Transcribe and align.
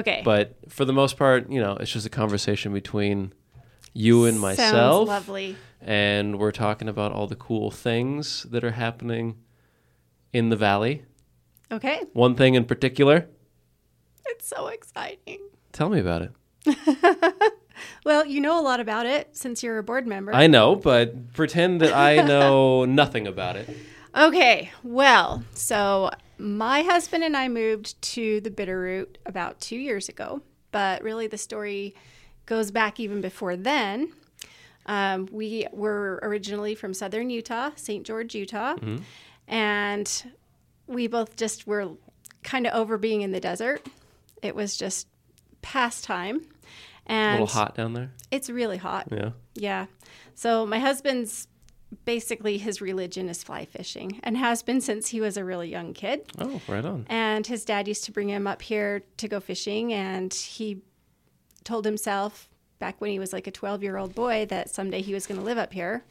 Okay. 0.00 0.22
But 0.24 0.56
for 0.68 0.84
the 0.84 0.92
most 0.92 1.16
part, 1.16 1.50
you 1.50 1.60
know, 1.60 1.76
it's 1.76 1.90
just 1.92 2.06
a 2.06 2.10
conversation 2.10 2.72
between 2.72 3.32
you 3.92 4.24
and 4.24 4.34
Sounds 4.38 4.58
myself. 4.58 5.08
lovely. 5.08 5.56
And 5.80 6.38
we're 6.38 6.52
talking 6.52 6.88
about 6.88 7.12
all 7.12 7.26
the 7.26 7.36
cool 7.36 7.70
things 7.70 8.44
that 8.50 8.64
are 8.64 8.72
happening 8.72 9.36
in 10.32 10.48
the 10.50 10.56
valley. 10.56 11.04
Okay. 11.72 12.02
One 12.12 12.34
thing 12.34 12.54
in 12.54 12.64
particular. 12.64 13.28
It's 14.26 14.46
so 14.46 14.68
exciting. 14.68 15.40
Tell 15.72 15.88
me 15.88 16.00
about 16.00 16.22
it. 16.22 17.52
Well, 18.04 18.24
you 18.26 18.40
know 18.40 18.58
a 18.58 18.62
lot 18.62 18.80
about 18.80 19.06
it 19.06 19.36
since 19.36 19.62
you're 19.62 19.78
a 19.78 19.82
board 19.82 20.06
member. 20.06 20.34
I 20.34 20.46
know, 20.46 20.74
but 20.76 21.32
pretend 21.34 21.80
that 21.80 21.94
I 21.94 22.16
know 22.26 22.84
nothing 22.84 23.26
about 23.26 23.56
it. 23.56 23.68
Okay, 24.16 24.70
well, 24.82 25.44
so 25.54 26.10
my 26.40 26.82
husband 26.82 27.22
and 27.24 27.36
I 27.36 27.48
moved 27.48 28.00
to 28.02 28.40
the 28.40 28.50
Bitterroot 28.50 29.16
about 29.26 29.60
two 29.60 29.76
years 29.76 30.08
ago, 30.08 30.40
but 30.72 31.02
really 31.02 31.26
the 31.26 31.38
story 31.38 31.94
goes 32.46 32.70
back 32.70 32.98
even 32.98 33.20
before 33.20 33.56
then. 33.56 34.12
Um, 34.86 35.28
we 35.30 35.66
were 35.72 36.18
originally 36.22 36.74
from 36.74 36.94
southern 36.94 37.30
Utah, 37.30 37.70
St. 37.76 38.04
George, 38.04 38.34
Utah, 38.34 38.74
and 39.46 40.32
we 40.86 41.06
both 41.06 41.36
just 41.36 41.66
were 41.66 41.90
kind 42.42 42.66
of 42.66 42.74
over 42.74 42.96
being 42.98 43.20
in 43.22 43.30
the 43.32 43.40
desert. 43.40 43.86
It 44.42 44.54
was 44.54 44.76
just 44.76 45.06
pastime. 45.62 46.40
A 47.06 47.12
And 47.12 47.40
little 47.40 47.46
hot 47.54 47.74
down 47.74 47.92
there. 47.92 48.10
it's 48.30 48.48
really 48.48 48.78
hot. 48.78 49.08
Yeah. 49.12 49.30
Yeah. 49.54 49.86
So 50.34 50.64
my 50.66 50.78
husband's 50.78 51.46
basically 52.04 52.58
his 52.58 52.80
religion 52.80 53.28
is 53.28 53.42
fly 53.42 53.64
fishing 53.64 54.20
and 54.22 54.36
has 54.36 54.62
been 54.62 54.80
since 54.80 55.08
he 55.08 55.20
was 55.20 55.36
a 55.36 55.44
really 55.44 55.68
young 55.68 55.92
kid. 55.92 56.22
Oh, 56.38 56.60
right 56.68 56.84
on. 56.84 57.06
And 57.08 57.46
his 57.46 57.64
dad 57.64 57.88
used 57.88 58.04
to 58.04 58.12
bring 58.12 58.28
him 58.28 58.46
up 58.46 58.62
here 58.62 59.02
to 59.16 59.28
go 59.28 59.40
fishing 59.40 59.92
and 59.92 60.32
he 60.32 60.82
told 61.64 61.84
himself 61.84 62.48
back 62.78 63.00
when 63.00 63.10
he 63.10 63.18
was 63.18 63.32
like 63.32 63.46
a 63.46 63.52
12-year-old 63.52 64.14
boy 64.14 64.46
that 64.46 64.70
someday 64.70 65.02
he 65.02 65.12
was 65.12 65.26
going 65.26 65.38
to 65.38 65.44
live 65.44 65.58
up 65.58 65.72
here. 65.72 66.02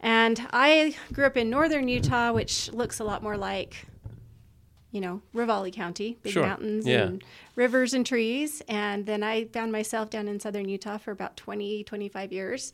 And 0.00 0.46
I 0.52 0.94
grew 1.12 1.24
up 1.24 1.36
in 1.36 1.48
northern 1.50 1.88
Utah, 1.88 2.32
which 2.32 2.70
looks 2.72 3.00
a 3.00 3.04
lot 3.04 3.22
more 3.22 3.36
like 3.36 3.86
you 4.92 5.00
know, 5.02 5.20
Ravalli 5.34 5.72
County, 5.74 6.16
big 6.22 6.32
Sure. 6.32 6.46
mountains 6.46 6.86
Yeah. 6.86 7.02
and 7.02 7.24
rivers 7.54 7.92
and 7.92 8.06
trees. 8.06 8.62
And 8.66 9.04
then 9.04 9.22
I 9.22 9.44
found 9.46 9.70
myself 9.70 10.08
down 10.08 10.26
in 10.26 10.40
southern 10.40 10.68
Utah 10.70 10.96
for 10.96 11.10
about 11.10 11.36
20, 11.36 11.84
25 11.84 12.32
years. 12.32 12.72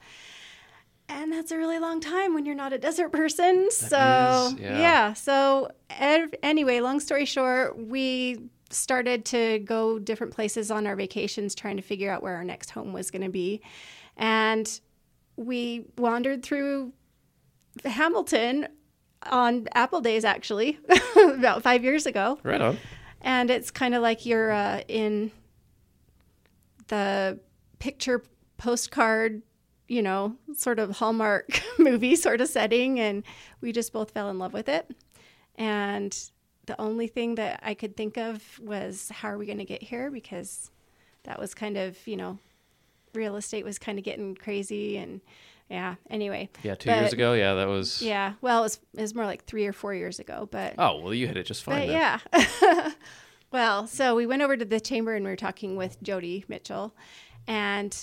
And 1.08 1.32
that's 1.32 1.50
a 1.50 1.58
really 1.58 1.78
long 1.78 2.00
time 2.00 2.32
when 2.34 2.46
you're 2.46 2.54
not 2.54 2.72
a 2.72 2.78
desert 2.78 3.10
person. 3.10 3.70
so, 3.70 3.86
is, 3.86 4.60
yeah. 4.60 4.78
yeah. 4.78 5.12
So, 5.12 5.68
ev- 5.90 6.34
anyway, 6.42 6.80
long 6.80 7.00
story 7.00 7.24
short, 7.26 7.76
we 7.78 8.48
started 8.70 9.24
to 9.26 9.58
go 9.60 9.98
different 9.98 10.32
places 10.34 10.70
on 10.70 10.86
our 10.86 10.96
vacations 10.96 11.54
trying 11.54 11.76
to 11.76 11.82
figure 11.82 12.10
out 12.10 12.22
where 12.22 12.34
our 12.36 12.44
next 12.44 12.70
home 12.70 12.92
was 12.94 13.10
going 13.10 13.22
to 13.22 13.28
be. 13.28 13.60
And 14.16 14.80
we 15.36 15.84
wandered 15.98 16.42
through 16.42 16.92
Hamilton 17.84 18.68
on 19.30 19.68
Apple 19.74 20.00
Days, 20.00 20.24
actually, 20.24 20.78
about 21.16 21.62
five 21.62 21.84
years 21.84 22.06
ago 22.06 22.38
Right 22.42 22.60
on. 22.60 22.78
and 23.20 23.50
it's 23.50 23.70
kind 23.70 23.94
of 23.94 24.02
like 24.02 24.24
you're 24.26 24.50
uh, 24.52 24.80
in 24.88 25.30
the 26.88 27.38
picture 27.78 28.22
postcard 28.56 29.42
you 29.92 30.02
know 30.02 30.34
sort 30.56 30.78
of 30.78 30.90
hallmark 30.96 31.60
movie 31.78 32.16
sort 32.16 32.40
of 32.40 32.48
setting 32.48 32.98
and 32.98 33.22
we 33.60 33.72
just 33.72 33.92
both 33.92 34.10
fell 34.12 34.30
in 34.30 34.38
love 34.38 34.52
with 34.54 34.68
it 34.68 34.90
and 35.56 36.30
the 36.66 36.80
only 36.80 37.06
thing 37.06 37.34
that 37.34 37.60
i 37.62 37.74
could 37.74 37.94
think 37.96 38.16
of 38.16 38.58
was 38.60 39.10
how 39.10 39.28
are 39.28 39.36
we 39.38 39.44
going 39.46 39.58
to 39.58 39.64
get 39.64 39.82
here 39.82 40.10
because 40.10 40.70
that 41.24 41.38
was 41.38 41.52
kind 41.54 41.76
of 41.76 41.98
you 42.06 42.16
know 42.16 42.38
real 43.14 43.36
estate 43.36 43.64
was 43.64 43.78
kind 43.78 43.98
of 43.98 44.04
getting 44.04 44.34
crazy 44.34 44.96
and 44.96 45.20
yeah 45.68 45.94
anyway 46.08 46.48
Yeah, 46.62 46.74
two 46.74 46.90
years 46.90 47.12
ago. 47.12 47.34
Yeah, 47.34 47.54
that 47.54 47.68
was. 47.68 48.00
yeah 48.00 48.32
well 48.40 48.60
it 48.60 48.62
was, 48.62 48.80
it 48.96 49.00
was 49.02 49.14
more 49.14 49.26
like 49.26 49.44
three 49.44 49.66
or 49.66 49.72
four 49.74 49.92
years 49.94 50.18
ago 50.18 50.48
but 50.50 50.74
Oh 50.78 51.00
well, 51.00 51.12
you 51.14 51.26
hit 51.26 51.36
it 51.36 51.44
just 51.46 51.62
fine. 51.64 51.86
but 51.86 51.88
yeah. 51.88 52.18
well, 53.52 53.86
so 53.86 54.14
we 54.14 54.26
went 54.26 54.40
over 54.42 54.56
to 54.56 54.64
the 54.64 54.80
chamber 54.80 55.14
and 55.14 55.24
we 55.24 55.30
were 55.30 55.36
talking 55.36 55.76
with 55.76 56.02
Jody 56.02 56.44
Mitchell, 56.48 56.94
and 57.46 57.94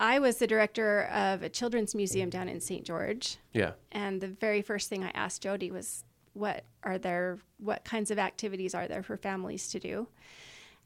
I 0.00 0.18
was 0.18 0.36
the 0.38 0.46
director 0.46 1.02
of 1.04 1.42
a 1.42 1.48
children's 1.48 1.94
museum 1.94 2.30
down 2.30 2.48
in 2.48 2.60
St. 2.60 2.84
George. 2.84 3.38
Yeah. 3.52 3.72
And 3.90 4.20
the 4.20 4.28
very 4.28 4.62
first 4.62 4.88
thing 4.88 5.02
I 5.04 5.10
asked 5.10 5.42
Jody 5.42 5.70
was, 5.70 6.04
"What 6.34 6.64
are 6.84 6.98
there? 6.98 7.38
What 7.58 7.84
kinds 7.84 8.10
of 8.10 8.18
activities 8.18 8.74
are 8.74 8.86
there 8.86 9.02
for 9.02 9.16
families 9.16 9.68
to 9.70 9.80
do?" 9.80 10.08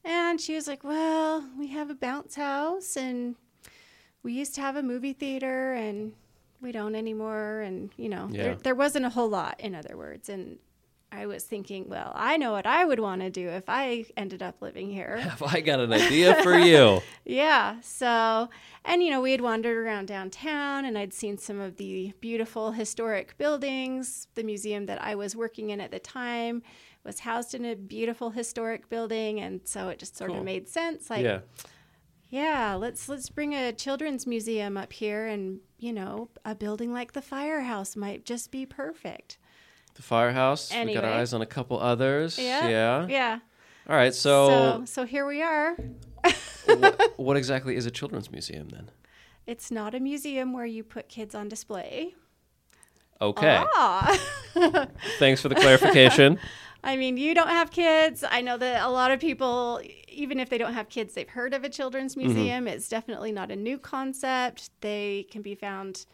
And 0.03 0.41
she 0.41 0.55
was 0.55 0.67
like, 0.67 0.83
"Well, 0.83 1.47
we 1.57 1.67
have 1.67 1.89
a 1.89 1.95
bounce 1.95 2.35
house, 2.35 2.97
and 2.97 3.35
we 4.23 4.33
used 4.33 4.55
to 4.55 4.61
have 4.61 4.75
a 4.75 4.83
movie 4.83 5.13
theater, 5.13 5.73
and 5.73 6.13
we 6.59 6.71
don't 6.71 6.95
anymore. 6.95 7.61
And 7.61 7.91
you 7.97 8.09
know, 8.09 8.29
Yeah. 8.31 8.43
there, 8.43 8.55
there 8.55 8.75
wasn't 8.75 9.05
a 9.05 9.09
whole 9.09 9.29
lot, 9.29 9.59
in 9.59 9.75
other 9.75 9.95
words." 9.95 10.27
And 10.27 10.57
I 11.15 11.27
was 11.27 11.43
thinking, 11.43 11.87
well, 11.89 12.11
I 12.15 12.37
know 12.37 12.51
what 12.53 12.65
I 12.65 12.83
would 12.85 12.99
want 12.99 13.21
to 13.21 13.29
do 13.29 13.47
if 13.49 13.65
I 13.67 14.05
ended 14.17 14.41
up 14.41 14.61
living 14.61 14.89
here. 14.89 15.17
Have 15.17 15.43
I 15.43 15.61
got 15.61 15.79
an 15.79 15.93
idea 15.93 16.41
for 16.43 16.57
you? 16.57 17.01
Yeah. 17.25 17.79
So, 17.81 18.49
and 18.83 19.01
you 19.03 19.09
know, 19.11 19.21
we 19.21 19.31
had 19.31 19.39
wandered 19.41 19.77
around 19.77 20.07
downtown 20.07 20.83
and 20.85 20.97
I'd 20.97 21.13
seen 21.13 21.37
some 21.37 21.59
of 21.61 21.77
the 21.77 22.13
beautiful 22.19 22.71
historic 22.71 23.37
buildings. 23.37 24.27
The 24.35 24.43
museum 24.43 24.87
that 24.87 25.01
I 25.01 25.15
was 25.15 25.35
working 25.35 25.69
in 25.69 25.79
at 25.79 25.91
the 25.91 25.99
time 25.99 26.63
was 27.05 27.19
housed 27.19 27.53
in 27.55 27.63
a 27.63 27.75
beautiful 27.75 28.31
historic 28.31 28.89
building 28.89 29.39
and 29.39 29.61
so 29.65 29.89
it 29.89 29.99
just 29.99 30.17
sort 30.17 30.31
Cool. 30.31 30.39
of 30.39 30.45
made 30.45 30.67
sense 30.67 31.09
like 31.09 31.23
yeah. 31.23 31.39
yeah, 32.29 32.73
let's 32.73 33.07
let's 33.07 33.29
bring 33.29 33.53
a 33.53 33.71
children's 33.71 34.25
museum 34.25 34.75
up 34.77 34.91
here 34.91 35.27
and, 35.27 35.59
you 35.77 35.93
know, 35.93 36.29
a 36.43 36.55
building 36.55 36.91
like 36.91 37.11
the 37.13 37.21
firehouse 37.21 37.95
might 37.95 38.25
just 38.25 38.51
be 38.51 38.65
perfect. 38.65 39.37
The 39.95 40.01
firehouse. 40.01 40.71
We 40.73 40.93
got 40.93 41.03
our 41.05 41.11
eyes 41.13 41.33
on 41.33 41.41
a 41.41 41.45
couple 41.45 41.79
others. 41.79 42.37
Yeah. 42.39 42.67
Yeah. 42.67 43.07
Yeah. 43.07 43.39
All 43.89 43.95
right. 43.95 44.13
So 44.13 44.47
So, 44.47 44.85
so 44.85 45.05
here 45.05 45.25
we 45.25 45.41
are. 45.41 45.75
what, 46.65 47.13
what 47.17 47.37
exactly 47.37 47.75
is 47.75 47.85
a 47.85 47.91
children's 47.91 48.31
museum 48.31 48.69
then? 48.69 48.89
It's 49.45 49.69
not 49.71 49.93
a 49.93 49.99
museum 49.99 50.53
where 50.53 50.65
you 50.65 50.83
put 50.83 51.09
kids 51.09 51.35
on 51.35 51.49
display. 51.49 52.15
Okay. 53.21 53.63
Ah. 53.75 54.17
Thanks 55.19 55.41
for 55.41 55.49
the 55.49 55.55
clarification. 55.55 56.39
I 56.83 56.97
mean, 56.97 57.15
you 57.17 57.33
don't 57.33 57.47
have 57.49 57.71
kids. 57.71 58.23
I 58.29 58.41
know 58.41 58.57
that 58.57 58.83
a 58.83 58.89
lot 58.89 59.11
of 59.11 59.19
people, 59.19 59.79
even 60.09 60.39
if 60.39 60.49
they 60.49 60.57
don't 60.57 60.73
have 60.73 60.89
kids, 60.89 61.13
they've 61.13 61.29
heard 61.29 61.53
of 61.53 61.63
a 61.63 61.69
children's 61.69 62.15
Mm-hmm. 62.15 62.33
museum. 62.33 62.67
It's 62.67 62.89
definitely 62.89 63.31
not 63.31 63.51
a 63.51 63.55
new 63.55 63.77
concept. 63.77 64.69
They 64.81 65.25
can 65.31 65.41
be 65.41 65.55
found 65.55 66.05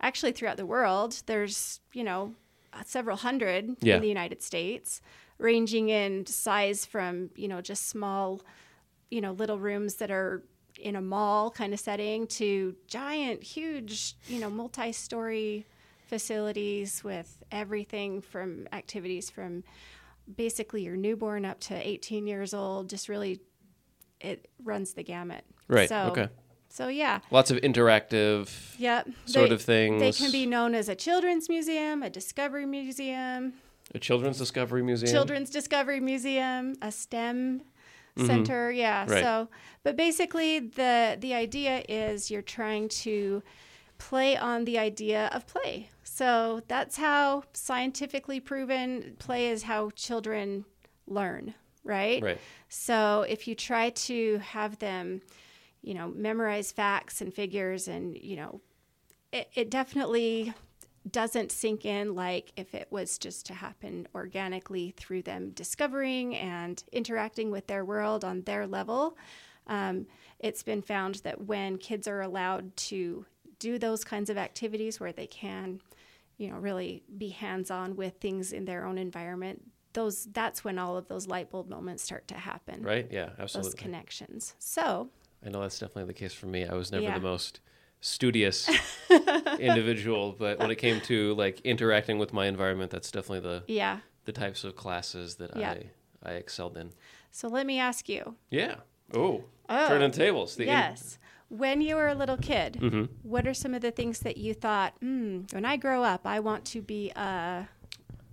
actually 0.00 0.32
throughout 0.32 0.56
the 0.56 0.66
world. 0.66 1.22
There's, 1.26 1.80
you 1.92 2.04
know, 2.04 2.34
several 2.84 3.16
hundred 3.16 3.76
Yeah. 3.80 3.96
in 3.96 4.02
the 4.02 4.08
United 4.08 4.42
States, 4.42 5.00
ranging 5.38 5.88
in 5.88 6.26
size 6.26 6.84
from, 6.84 7.30
you 7.36 7.48
know, 7.48 7.60
just 7.60 7.88
small, 7.88 8.40
you 9.10 9.20
know, 9.20 9.32
little 9.32 9.58
rooms 9.58 9.96
that 9.96 10.10
are 10.10 10.42
in 10.78 10.96
a 10.96 11.00
mall 11.00 11.50
kind 11.50 11.72
of 11.72 11.80
setting 11.80 12.26
to 12.26 12.74
giant, 12.88 13.42
huge, 13.42 14.16
you 14.28 14.38
know, 14.40 14.50
multi 14.50 14.92
story 14.92 15.66
facilities 16.06 17.02
with 17.02 17.42
everything 17.50 18.20
from 18.20 18.68
activities 18.72 19.30
from 19.30 19.64
basically 20.36 20.82
your 20.82 20.96
newborn 20.96 21.44
up 21.44 21.60
to 21.60 21.74
18 21.74 22.26
years 22.26 22.54
old 22.54 22.88
just 22.88 23.08
really 23.08 23.40
it 24.20 24.48
runs 24.62 24.94
the 24.94 25.02
gamut 25.02 25.44
Right. 25.68 25.88
so 25.88 25.96
okay. 26.12 26.28
So 26.74 26.88
yeah 26.88 27.20
Lots 27.30 27.50
of 27.52 27.58
interactive 27.62 28.50
yep 28.78 29.06
sort 29.26 29.48
They- 29.50 29.54
of 29.54 29.62
things. 29.62 30.00
they 30.04 30.12
can 30.12 30.32
be 30.32 30.44
known 30.54 30.74
as 30.74 30.88
a 30.88 30.96
children's 31.06 31.48
museum 31.48 32.02
a 32.02 32.10
discovery 32.10 32.66
museum 32.66 33.54
a 33.94 33.98
children's 33.98 34.38
discovery 34.38 34.82
museum. 34.82 35.12
children's 35.16 35.50
discovery 35.50 36.00
museum 36.00 36.74
a 36.82 36.90
stem 36.90 37.62
center 38.16 38.70
yeah 38.70 39.02
Mm-hmm. 39.04 39.12
Right. 39.12 39.22
so 39.24 39.48
but 39.84 39.94
basically 39.96 40.52
the 40.60 41.16
the 41.20 41.32
idea 41.34 41.84
is 41.88 42.30
you're 42.30 42.48
trying 42.58 42.88
to 43.04 43.42
play 43.98 44.36
on 44.36 44.64
the 44.64 44.76
idea 44.78 45.22
of 45.36 45.46
play 45.46 45.88
so 46.02 46.60
that's 46.68 46.96
how 46.96 47.42
scientifically 47.52 48.40
proven 48.40 49.16
play 49.18 49.42
is 49.54 49.64
how 49.64 49.90
children 50.06 50.64
learn 51.06 51.54
right 51.84 52.22
Right. 52.22 52.38
so 52.68 53.24
if 53.28 53.40
you 53.48 53.54
try 53.54 53.90
to 54.08 54.38
have 54.38 54.78
them 54.78 55.20
you 55.84 55.94
know 55.94 56.08
memorize 56.08 56.72
facts 56.72 57.20
and 57.20 57.32
figures 57.32 57.86
and 57.88 58.16
you 58.16 58.36
know 58.36 58.60
it, 59.32 59.48
it 59.54 59.70
definitely 59.70 60.54
doesn't 61.10 61.52
sink 61.52 61.84
in 61.84 62.14
like 62.14 62.52
if 62.56 62.74
it 62.74 62.88
was 62.90 63.18
just 63.18 63.44
to 63.46 63.54
happen 63.54 64.08
organically 64.14 64.94
through 64.96 65.22
them 65.22 65.50
discovering 65.50 66.34
and 66.34 66.82
interacting 66.92 67.50
with 67.50 67.66
their 67.66 67.84
world 67.84 68.24
on 68.24 68.42
their 68.42 68.66
level. 68.66 69.16
Um, 69.66 70.06
it's 70.38 70.62
been 70.62 70.82
found 70.82 71.16
that 71.16 71.42
when 71.42 71.76
kids 71.76 72.08
are 72.08 72.22
allowed 72.22 72.74
to 72.76 73.26
do 73.58 73.78
those 73.78 74.02
kinds 74.04 74.30
of 74.30 74.38
activities 74.38 74.98
where 74.98 75.12
they 75.12 75.26
can, 75.26 75.80
you 76.38 76.50
know, 76.50 76.56
really 76.56 77.02
be 77.18 77.28
hands 77.28 77.70
on 77.70 77.96
with 77.96 78.14
things 78.18 78.52
in 78.52 78.64
their 78.64 78.86
own 78.86 78.96
environment, 78.96 79.62
those 79.92 80.26
that's 80.32 80.64
when 80.64 80.78
all 80.78 80.96
of 80.96 81.08
those 81.08 81.26
light 81.26 81.50
bulb 81.50 81.68
moments 81.68 82.02
start 82.02 82.26
to 82.28 82.34
happen. 82.34 82.82
Right? 82.82 83.06
Yeah, 83.10 83.30
absolutely. 83.38 83.70
Those 83.70 83.74
connections. 83.74 84.54
So, 84.58 85.10
I 85.44 85.50
know 85.50 85.60
that's 85.60 85.78
definitely 85.78 86.04
the 86.06 86.18
case 86.18 86.32
for 86.32 86.46
me. 86.46 86.66
I 86.66 86.74
was 86.74 86.90
never 86.92 87.04
Yeah. 87.04 87.14
the 87.14 87.20
most 87.20 87.60
studious 88.00 88.68
individual, 89.58 90.34
but 90.38 90.58
when 90.58 90.70
it 90.70 90.76
came 90.76 91.00
to 91.02 91.34
like 91.34 91.60
interacting 91.62 92.18
with 92.18 92.32
my 92.32 92.46
environment, 92.46 92.90
that's 92.90 93.10
definitely 93.10 93.40
the 93.40 93.62
yeah. 93.66 93.98
the 94.24 94.32
types 94.32 94.64
of 94.64 94.76
classes 94.76 95.36
that 95.36 95.56
Yeah. 95.56 95.72
I 95.72 95.86
I 96.22 96.32
excelled 96.32 96.76
in. 96.76 96.90
So 97.30 97.48
let 97.48 97.66
me 97.66 97.78
ask 97.78 98.08
you. 98.08 98.36
Yeah. 98.50 98.76
Oh, 99.12 99.44
Oh, 99.68 99.88
turning 99.88 100.10
tables. 100.10 100.56
The 100.56 100.64
in- 100.64 100.68
yes. 100.68 101.18
when 101.48 101.80
you 101.80 101.96
were 101.96 102.08
a 102.08 102.14
little 102.14 102.36
kid, 102.36 102.74
Mm-hmm. 102.80 103.04
what 103.22 103.46
are 103.46 103.54
some 103.54 103.74
of 103.74 103.80
the 103.82 103.90
things 103.90 104.20
that 104.20 104.36
you 104.36 104.54
thought, 104.54 104.94
hmm, 105.00 105.42
when 105.52 105.64
I 105.64 105.76
grow 105.76 106.02
up, 106.02 106.26
I 106.26 106.40
want 106.40 106.64
to 106.66 106.82
be 106.82 107.10
a. 107.16 107.68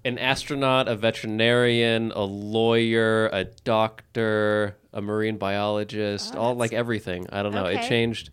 an 0.03 0.17
astronaut, 0.17 0.87
a 0.87 0.95
veterinarian, 0.95 2.11
a 2.11 2.23
lawyer, 2.23 3.27
a 3.31 3.43
doctor, 3.45 4.77
a 4.93 5.01
marine 5.01 5.37
biologist, 5.37 6.33
Oh, 6.35 6.39
all 6.39 6.55
like 6.55 6.73
everything. 6.73 7.27
I 7.31 7.43
don't 7.43 7.53
know. 7.53 7.65
It 7.65 7.87
changed. 7.87 8.31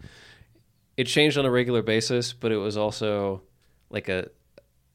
It 0.97 1.05
changed 1.07 1.39
on 1.39 1.45
a 1.45 1.51
regular 1.51 1.83
basis, 1.83 2.33
but 2.33 2.51
it 2.53 2.57
was 2.57 2.77
also 2.77 3.43
like 3.91 4.09
a. 4.09 4.29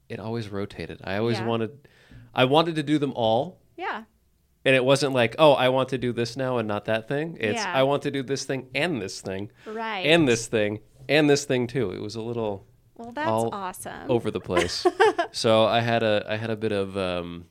It 0.09 0.19
always 0.19 0.49
rotated. 0.49 0.99
I 1.03 1.17
always 1.17 1.39
Yeah. 1.39 1.45
wanted. 1.47 1.87
I 2.35 2.45
wanted 2.45 2.75
to 2.75 2.83
do 2.83 2.97
them 2.97 3.13
all, 3.15 3.59
Yeah. 3.77 4.03
and 4.65 4.75
it 4.75 4.83
wasn't 4.83 5.13
like, 5.13 5.35
oh, 5.39 5.53
I 5.53 5.69
want 5.69 5.89
to 5.89 5.97
do 5.99 6.11
this 6.11 6.35
now 6.35 6.57
and 6.57 6.67
not 6.67 6.85
that 6.85 7.07
thing. 7.07 7.37
It's 7.39 7.59
Yeah. 7.63 7.71
I 7.73 7.83
want 7.83 8.01
to 8.03 8.11
do 8.11 8.23
this 8.23 8.43
thing 8.45 8.69
and 8.73 8.99
this 9.01 9.21
thing 9.21 9.51
Right. 9.67 10.05
and 10.05 10.27
this 10.27 10.47
thing 10.47 10.79
and 11.07 11.29
this 11.29 11.45
thing 11.45 11.67
too. 11.67 11.91
It 11.91 12.01
was 12.01 12.15
a 12.15 12.21
little 12.21 12.65
Well, 13.03 13.11
that's 13.11 13.27
all 13.27 13.49
awesome. 13.53 14.09
over 14.09 14.31
the 14.31 14.39
place. 14.39 14.85
so 15.31 15.65
I 15.65 15.81
had 15.81 16.03
a 16.03 16.25
I 16.27 16.37
had 16.37 16.49
a 16.49 16.55
bit 16.55 16.71
of 16.71 16.97
um, 16.97 17.45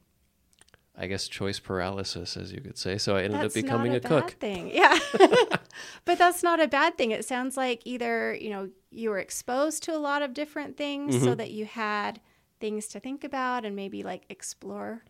I 0.97 1.07
guess 1.07 1.29
choice 1.29 1.59
paralysis, 1.59 2.37
as 2.37 2.53
you 2.53 2.61
could 2.61 2.77
say. 2.79 2.99
So 2.99 3.17
I 3.17 3.23
ended 3.23 3.41
That's 3.41 3.57
up 3.57 3.63
becoming 3.63 3.95
a, 3.95 3.97
a, 3.97 4.01
cook. 4.01 4.33
Thing. 4.33 4.71
Yeah. 4.73 4.99
but 6.05 6.19
that's 6.19 6.43
not 6.43 6.61
a 6.61 6.69
bad 6.69 6.99
thing. 6.99 7.11
It 7.13 7.25
sounds 7.25 7.57
like 7.57 7.83
either, 7.85 8.35
you 8.35 8.51
know, 8.51 8.69
you 8.91 9.11
were 9.11 9.19
exposed 9.19 9.83
to 9.85 9.97
a 9.97 9.99
lot 9.99 10.23
of 10.23 10.35
different 10.35 10.77
things 10.77 11.15
Mm-hmm. 11.15 11.25
so 11.25 11.35
that 11.35 11.51
you 11.51 11.65
had 11.65 12.21
things 12.61 12.87
to 12.89 13.01
think 13.01 13.25
about 13.25 13.65
and 13.65 13.75
maybe 13.75 14.03
like 14.03 14.25
explore 14.29 15.03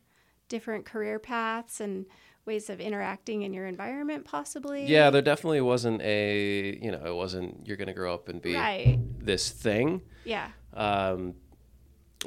different 0.48 0.84
career 0.86 1.18
paths 1.18 1.80
and 1.80 2.06
ways 2.44 2.68
of 2.70 2.80
interacting 2.80 3.42
in 3.42 3.52
your 3.52 3.66
environment 3.66 4.24
possibly. 4.24 4.86
Yeah, 4.86 5.10
there 5.10 5.22
definitely 5.22 5.60
wasn't 5.60 6.02
a 6.02 6.78
you 6.82 6.90
know 6.90 7.02
it 7.04 7.14
wasn't 7.14 7.66
you're 7.66 7.76
gonna 7.76 7.94
grow 7.94 8.12
up 8.14 8.28
and 8.28 8.40
be 8.42 8.54
Right. 8.54 8.98
this 9.18 9.50
thing. 9.50 10.02
Yeah. 10.24 10.48
Um, 10.74 11.34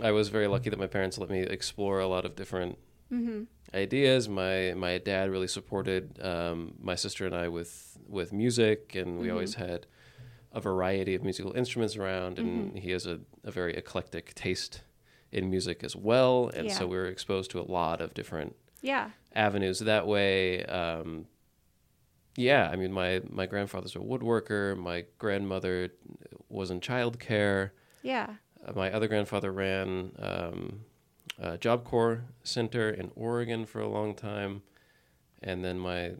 I 0.01 0.11
was 0.11 0.29
very 0.29 0.47
lucky 0.47 0.69
that 0.69 0.79
my 0.79 0.87
parents 0.87 1.17
let 1.17 1.29
me 1.29 1.39
explore 1.41 1.99
a 1.99 2.07
lot 2.07 2.25
of 2.25 2.35
different 2.35 2.77
Mm-hmm. 3.11 3.43
ideas. 3.75 4.27
My 4.27 4.73
my 4.75 4.97
dad 4.97 5.29
really 5.29 5.47
supported 5.47 6.19
um, 6.23 6.73
my 6.81 6.95
sister 6.95 7.25
and 7.25 7.35
I 7.35 7.49
with 7.49 7.97
with 8.07 8.33
music, 8.33 8.95
and 8.95 9.19
we 9.19 9.27
Mm-hmm. 9.27 9.31
always 9.33 9.55
had 9.55 9.85
a 10.51 10.59
variety 10.61 11.13
of 11.15 11.23
musical 11.23 11.51
instruments 11.53 11.95
around. 11.97 12.39
And 12.39 12.47
Mm-hmm. 12.71 12.77
he 12.77 12.91
has 12.91 13.05
a, 13.05 13.19
a 13.43 13.51
very 13.51 13.75
eclectic 13.75 14.33
taste 14.33 14.81
in 15.31 15.49
music 15.49 15.83
as 15.83 15.95
well, 15.95 16.49
and 16.53 16.71
so 16.71 16.87
we 16.87 16.95
were 16.97 17.07
exposed 17.07 17.51
to 17.51 17.59
a 17.59 17.67
lot 17.79 17.99
of 18.01 18.13
different 18.13 18.55
Yeah. 18.81 19.09
Avenues 19.35 19.79
that 19.79 20.07
way. 20.07 20.63
Um, 20.65 21.25
yeah, 22.37 22.69
I 22.71 22.75
mean, 22.75 22.91
my 22.91 23.21
my 23.29 23.45
grandfather's 23.45 23.95
a 23.95 23.99
woodworker. 23.99 24.77
My 24.77 25.05
grandmother 25.17 25.89
was 26.49 26.71
in 26.71 26.79
childcare. 26.79 27.71
Yeah. 28.01 28.35
Uh, 28.65 28.73
my 28.75 28.91
other 28.91 29.07
grandfather 29.07 29.51
ran 29.51 30.11
um, 30.19 30.81
a 31.39 31.57
Job 31.57 31.83
Corps 31.85 32.23
center 32.43 32.89
in 32.89 33.11
Oregon 33.15 33.65
for 33.65 33.79
a 33.79 33.87
long 33.87 34.15
time, 34.15 34.63
and 35.41 35.63
then 35.63 35.79
my 35.79 36.13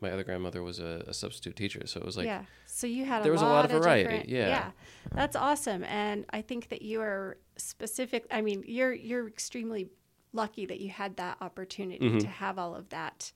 my 0.00 0.10
other 0.10 0.22
grandmother 0.22 0.62
was 0.62 0.78
a, 0.78 1.02
a 1.08 1.14
substitute 1.14 1.56
teacher. 1.56 1.86
So 1.86 2.00
it 2.00 2.06
was 2.06 2.16
like, 2.16 2.26
yeah. 2.26 2.44
So 2.66 2.86
you 2.86 3.04
had 3.04 3.24
there 3.24 3.32
a 3.32 3.34
was 3.34 3.42
a 3.42 3.46
lot, 3.46 3.52
lot 3.52 3.64
of 3.64 3.82
variety, 3.82 4.30
yeah. 4.30 4.48
Yeah. 4.48 4.70
That's 5.12 5.34
awesome. 5.34 5.82
And 5.84 6.24
I 6.30 6.40
think 6.42 6.68
that 6.68 6.82
you 6.82 7.00
are 7.00 7.38
specific. 7.56 8.26
I 8.30 8.42
mean, 8.42 8.62
you're 8.66 8.92
you're 8.92 9.26
extremely 9.26 9.88
lucky 10.32 10.66
that 10.66 10.80
you 10.80 10.90
had 10.90 11.16
that 11.16 11.36
opportunity 11.40 12.06
Mm-hmm. 12.08 12.18
to 12.18 12.26
have 12.28 12.58
all 12.58 12.74
of 12.74 12.88
that 12.90 13.32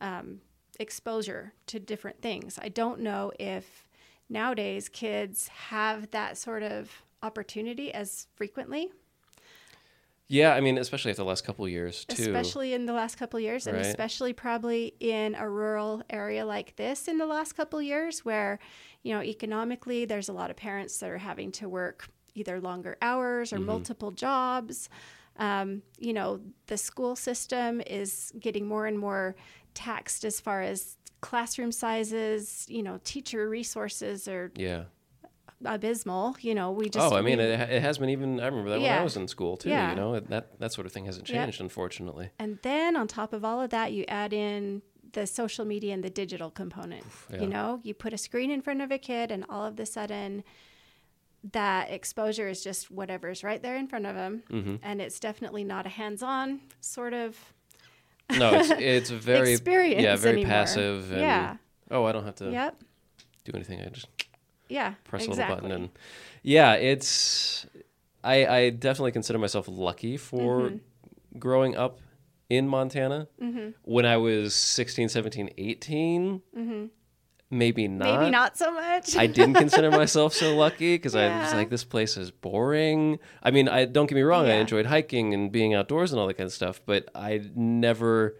um, 0.00 0.40
exposure 0.78 1.52
to 1.66 1.80
different 1.80 2.20
things. 2.22 2.58
I 2.60 2.68
don't 2.68 3.00
know 3.00 3.32
if 3.38 3.88
nowadays 4.28 4.88
kids 4.88 5.48
have 5.48 6.10
that 6.12 6.36
sort 6.36 6.62
of 6.62 6.90
opportunity 7.22 7.92
as 7.92 8.26
frequently, 8.36 8.90
yeah, 10.30 10.52
I 10.54 10.60
mean, 10.60 10.76
especially 10.76 11.10
after 11.10 11.22
the 11.22 11.28
last 11.28 11.42
couple 11.42 11.64
of 11.64 11.70
years 11.70 12.04
too. 12.04 12.12
especially 12.22 12.74
in 12.74 12.84
the 12.84 12.92
last 12.92 13.16
couple 13.16 13.38
of 13.38 13.42
years, 13.42 13.66
and 13.66 13.78
especially 13.78 14.34
probably 14.34 14.94
in 15.00 15.34
a 15.34 15.48
rural 15.48 16.02
area 16.10 16.44
like 16.44 16.76
this 16.76 17.08
in 17.08 17.16
the 17.16 17.24
last 17.24 17.54
couple 17.54 17.78
of 17.78 17.84
years, 17.86 18.26
where 18.26 18.58
you 19.02 19.14
know 19.14 19.22
economically 19.22 20.04
there's 20.04 20.28
a 20.28 20.34
lot 20.34 20.50
of 20.50 20.56
parents 20.56 20.98
that 20.98 21.08
are 21.08 21.16
having 21.16 21.50
to 21.52 21.66
work 21.68 22.10
either 22.34 22.60
longer 22.60 22.98
hours 23.00 23.54
or 23.54 23.56
Mm-hmm. 23.56 23.66
multiple 23.66 24.10
jobs. 24.10 24.90
Um, 25.38 25.82
you 25.98 26.12
know, 26.12 26.40
the 26.66 26.76
school 26.76 27.14
system 27.16 27.80
is 27.86 28.32
getting 28.40 28.66
more 28.66 28.86
and 28.86 28.98
more 28.98 29.36
taxed 29.74 30.24
as 30.24 30.40
far 30.40 30.62
as 30.62 30.96
classroom 31.20 31.72
sizes. 31.72 32.66
You 32.68 32.82
know, 32.82 32.98
teacher 33.04 33.48
resources 33.48 34.26
are 34.28 34.50
yeah. 34.56 34.84
abysmal. 35.64 36.36
You 36.40 36.54
know, 36.54 36.72
we 36.72 36.88
just 36.88 37.12
oh, 37.12 37.16
I 37.16 37.20
mean, 37.22 37.38
we- 37.38 37.44
it, 37.44 37.60
it 37.70 37.82
has 37.82 37.98
been 37.98 38.10
even. 38.10 38.40
I 38.40 38.46
remember 38.46 38.70
that 38.70 38.80
when 38.80 38.90
I 38.92 39.02
was 39.02 39.16
in 39.16 39.28
school 39.28 39.56
too. 39.56 39.70
Yeah. 39.70 39.90
You 39.90 39.96
know, 39.96 40.18
that 40.20 40.58
that 40.60 40.72
sort 40.72 40.86
of 40.86 40.92
thing 40.92 41.04
hasn't 41.06 41.28
Yep. 41.28 41.44
changed, 41.44 41.60
unfortunately. 41.60 42.30
And 42.38 42.58
then 42.62 42.96
on 42.96 43.06
top 43.08 43.32
of 43.32 43.44
all 43.44 43.60
of 43.60 43.70
that, 43.70 43.92
you 43.92 44.04
add 44.08 44.32
in 44.32 44.82
the 45.12 45.26
social 45.26 45.64
media 45.64 45.94
and 45.94 46.04
the 46.04 46.10
digital 46.10 46.50
component. 46.50 47.02
yeah. 47.32 47.40
You 47.40 47.46
know, 47.46 47.80
you 47.82 47.94
put 47.94 48.12
a 48.12 48.18
screen 48.18 48.50
in 48.50 48.60
front 48.60 48.82
of 48.82 48.90
a 48.90 48.98
kid, 48.98 49.30
and 49.30 49.44
all 49.48 49.64
of 49.64 49.78
a 49.80 49.86
sudden, 49.86 50.44
that 51.52 51.90
exposure 51.90 52.48
is 52.48 52.62
just 52.64 52.90
whatever's 52.90 53.44
right 53.44 53.62
there 53.62 53.76
in 53.76 53.86
front 53.88 54.06
of 54.06 54.14
them. 54.14 54.42
Mm-hmm. 54.50 54.76
And 54.82 55.00
it's 55.00 55.20
definitely 55.20 55.64
not 55.64 55.86
a 55.86 55.88
hands 55.88 56.22
on 56.22 56.60
sort 56.80 57.14
of 57.14 57.36
No, 58.38 58.54
it's 58.54 58.70
it's 58.78 59.10
very 59.10 59.52
experience. 59.52 60.02
yeah, 60.02 60.16
very 60.16 60.38
anymore. 60.40 60.50
passive. 60.50 61.12
And, 61.12 61.20
yeah. 61.20 61.56
Oh, 61.90 62.04
I 62.04 62.12
don't 62.12 62.24
have 62.24 62.34
to 62.36 62.50
Yep. 62.50 62.82
do 63.44 63.52
anything. 63.54 63.80
I 63.80 63.88
just 63.88 64.06
Yeah. 64.68 64.94
press 65.04 65.24
exactly. 65.26 65.44
a 65.44 65.48
little 65.48 65.68
button 65.68 65.82
and 65.84 65.90
yeah 66.42 66.74
it's 66.74 67.66
I, 68.22 68.46
I 68.46 68.70
definitely 68.70 69.12
consider 69.12 69.38
myself 69.38 69.66
lucky 69.68 70.16
for 70.16 70.60
Mm-hmm. 70.62 71.38
growing 71.38 71.76
up 71.76 72.00
in 72.50 72.66
montana 72.68 73.28
when 73.82 74.06
i 74.06 74.16
was 74.16 74.54
16 74.54 75.08
17 75.10 75.50
18 75.58 76.42
maybe 77.50 77.88
not. 77.88 78.20
Maybe 78.20 78.30
not 78.30 78.58
so 78.58 78.70
much. 78.70 79.16
i 79.16 79.26
didn't 79.26 79.54
consider 79.54 79.90
myself 80.02 80.34
so 80.34 80.54
lucky 80.54 80.94
because 80.96 81.14
i 81.14 81.26
was 81.42 81.52
like 81.54 81.70
this 81.70 81.84
place 81.84 82.16
is 82.16 82.30
boring 82.30 83.18
i 83.42 83.50
mean 83.50 83.68
i 83.68 83.84
don't 83.86 84.06
get 84.06 84.14
me 84.16 84.22
wrong 84.22 84.46
i 84.46 84.54
enjoyed 84.54 84.84
hiking 84.86 85.32
and 85.32 85.50
being 85.50 85.74
outdoors 85.74 86.12
and 86.12 86.20
all 86.20 86.26
that 86.26 86.34
kind 86.34 86.46
of 86.46 86.52
stuff 86.52 86.80
but 86.84 87.08
i 87.14 87.40
never 87.54 88.36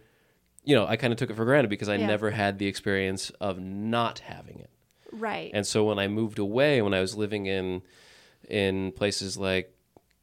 you 0.64 0.74
know 0.76 0.86
i 0.86 0.96
kind 0.96 1.12
of 1.12 1.18
took 1.18 1.30
it 1.30 1.36
for 1.36 1.44
granted 1.46 1.68
because 1.70 1.88
i 1.88 1.94
Yeah. 1.94 2.06
never 2.06 2.30
had 2.30 2.58
the 2.58 2.66
experience 2.66 3.30
of 3.40 3.58
not 3.58 4.18
having 4.18 4.58
it 4.58 4.70
right. 5.12 5.50
and 5.54 5.66
so 5.66 5.84
when 5.84 5.98
I 5.98 6.06
moved 6.08 6.38
away, 6.38 6.82
when 6.82 6.92
I 6.92 7.00
was 7.00 7.16
living 7.16 7.46
in 7.46 7.80
in 8.48 8.92
places 8.92 9.38
like 9.38 9.72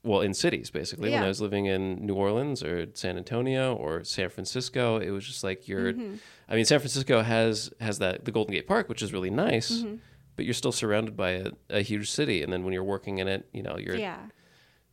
well, 0.05 0.21
in 0.21 0.33
cities 0.33 0.69
basically, 0.69 1.09
when 1.11 1.23
I 1.23 1.27
was 1.27 1.41
living 1.41 1.65
in 1.65 2.05
New 2.05 2.13
Orleans 2.15 2.63
or 2.63 2.87
San 2.93 3.17
Antonio 3.17 3.75
or 3.75 4.03
San 4.03 4.29
Francisco, 4.29 4.97
it 4.97 5.09
was 5.09 5.25
just 5.25 5.43
like 5.43 5.67
you're 5.67 5.93
Mm-hmm. 5.93 6.15
I 6.47 6.55
mean, 6.55 6.65
San 6.65 6.79
Francisco 6.79 7.21
has 7.21 7.71
has 7.81 7.97
that 7.99 8.23
the 8.25 8.31
Golden 8.31 8.53
Gate 8.53 8.67
Park, 8.67 8.87
which 8.87 9.01
is 9.01 9.11
really 9.11 9.29
nice, 9.31 9.71
Mm-hmm. 9.71 9.95
but 10.35 10.45
you're 10.45 10.53
still 10.53 10.71
surrounded 10.71 11.17
by 11.17 11.31
a, 11.31 11.51
a 11.69 11.81
huge 11.81 12.09
city 12.11 12.43
and 12.43 12.53
then 12.53 12.63
when 12.63 12.71
you're 12.73 12.83
working 12.83 13.17
in 13.19 13.27
it, 13.27 13.49
you 13.51 13.63
know, 13.63 13.77
you're 13.77 13.95
yeah. 13.97 14.19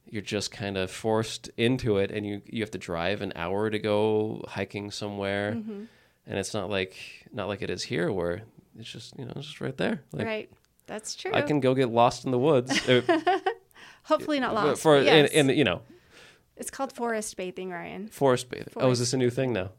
you're 0.06 0.22
just 0.22 0.50
kind 0.50 0.76
of 0.76 0.90
forced 0.90 1.50
into 1.56 1.98
it 1.98 2.10
and 2.10 2.26
you 2.26 2.40
you 2.46 2.62
have 2.62 2.70
to 2.72 2.78
drive 2.78 3.20
an 3.22 3.32
hour 3.36 3.68
to 3.70 3.78
go 3.78 4.42
hiking 4.48 4.90
somewhere. 4.90 5.52
Mm-hmm. 5.56 5.84
And 6.26 6.38
it's 6.38 6.54
not 6.54 6.70
like 6.70 6.96
not 7.32 7.48
like 7.48 7.60
it 7.62 7.70
is 7.70 7.82
here 7.82 8.10
where 8.10 8.42
it's 8.78 8.90
just, 8.90 9.18
you 9.18 9.24
know, 9.26 9.32
it's 9.36 9.46
just 9.46 9.60
right 9.60 9.76
there. 9.76 10.02
Like 10.12 10.26
right. 10.26 10.50
That's 10.86 11.14
true. 11.14 11.32
I 11.32 11.42
can 11.42 11.60
go 11.60 11.74
get 11.74 11.90
lost 11.90 12.24
in 12.24 12.30
the 12.32 12.38
woods. 12.38 12.72
Hopefully 14.12 14.40
not 14.40 14.54
lost. 14.54 14.82
for 14.82 15.00
yes. 15.00 15.30
in, 15.32 15.50
in 15.50 15.56
you 15.56 15.64
know 15.64 15.82
it's 16.56 16.70
called 16.70 16.92
forest 16.92 17.36
bathing, 17.36 17.70
Ryan. 17.70 18.08
forest 18.08 18.48
bathing. 18.48 18.72
Oh, 18.76 18.90
is 18.90 18.98
this 18.98 19.12
a 19.12 19.16
new 19.16 19.30
thing 19.30 19.52
now? 19.52 19.70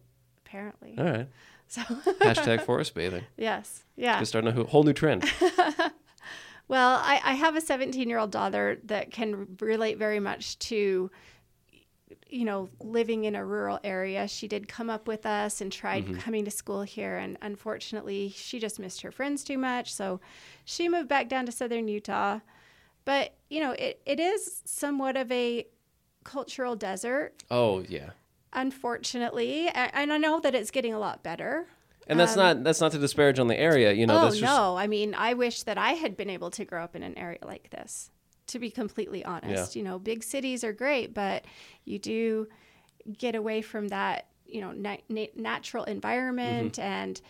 Apparently. 0.46 0.96
All 0.98 1.06
right. 1.06 1.28
So 1.68 1.82
Hashtag 2.22 2.66
forest 2.66 2.94
bathing. 2.94 3.24
yes. 3.38 3.84
Yeah. 3.96 4.20
Just 4.20 4.32
starting 4.32 4.58
a 4.58 4.64
whole 4.64 4.84
new 4.84 4.94
trend. 4.94 5.24
Well, 6.68 7.00
I, 7.04 7.20
I 7.24 7.34
have 7.34 7.56
a 7.56 7.62
17 7.62 8.10
year 8.10 8.18
old 8.18 8.32
daughter 8.32 8.80
that 8.86 9.12
can 9.12 9.58
relate 9.60 9.98
very 9.98 10.20
much 10.20 10.58
to, 10.60 11.12
you 12.30 12.46
know, 12.46 12.70
living 12.80 13.26
in 13.26 13.36
a 13.36 13.46
rural 13.46 13.80
area. 13.84 14.28
She 14.28 14.48
did 14.48 14.68
come 14.68 14.90
up 14.90 15.08
with 15.08 15.26
us 15.26 15.60
and 15.62 15.72
tried 15.72 16.06
mm-hmm. 16.06 16.20
coming 16.20 16.46
to 16.46 16.52
school 16.52 16.82
here, 16.84 17.18
and 17.18 17.38
unfortunately, 17.42 18.34
she 18.36 18.60
just 18.60 18.80
missed 18.80 19.02
her 19.02 19.12
friends 19.12 19.44
too 19.44 19.58
much. 19.58 19.94
So 19.94 20.22
she 20.64 20.88
moved 20.88 21.10
back 21.10 21.28
down 21.28 21.46
to 21.46 21.52
southern 21.52 21.88
Utah. 21.88 22.40
But, 23.06 23.34
you 23.50 23.60
know, 23.60 23.72
it, 23.72 24.02
it 24.06 24.20
is 24.20 24.62
somewhat 24.66 25.18
of 25.18 25.32
a 25.32 25.68
cultural 26.24 26.76
desert. 26.76 27.34
Oh 27.52 27.82
yeah. 27.88 28.12
unfortunately, 28.54 29.68
and 29.70 30.12
I 30.12 30.18
know 30.18 30.40
that 30.40 30.56
it's 30.56 30.72
getting 30.72 30.94
a 30.94 31.00
lot 31.00 31.24
better. 31.24 31.68
And 32.08 32.20
that's 32.20 32.36
not 32.36 32.64
that's 32.64 32.82
not 32.82 32.92
to 32.92 32.98
disparage 33.00 33.40
on 33.40 33.48
the 33.48 33.58
area. 33.58 33.94
You 33.94 34.06
know, 34.08 34.16
Um, 34.16 34.20
oh 34.20 34.24
that's 34.26 34.40
just 34.40 34.54
no! 34.54 34.76
I 34.76 34.88
mean, 34.88 35.16
I 35.16 35.34
wish 35.36 35.64
that 35.64 35.78
I 35.78 35.94
had 35.94 36.18
been 36.18 36.30
able 36.30 36.50
to 36.52 36.66
grow 36.66 36.84
up 36.84 36.96
in 36.96 37.04
an 37.04 37.18
area 37.18 37.40
like 37.44 37.70
this. 37.70 38.10
To 38.48 38.60
be 38.60 38.70
completely 38.70 39.24
honest, 39.24 39.76
you 39.78 39.84
know, 39.84 39.98
big 40.00 40.22
cities 40.22 40.66
are 40.66 40.74
great, 40.74 41.14
but 41.14 41.46
you 41.86 41.98
do 41.98 42.48
get 43.18 43.36
away 43.36 43.62
from 43.62 43.88
that, 43.88 44.28
you 44.46 44.60
know, 44.60 44.72
na- 44.74 44.98
na- 45.10 45.28
natural 45.36 45.86
environment, 45.86 46.74
Mm-hmm. 46.74 46.82
and 46.82 47.22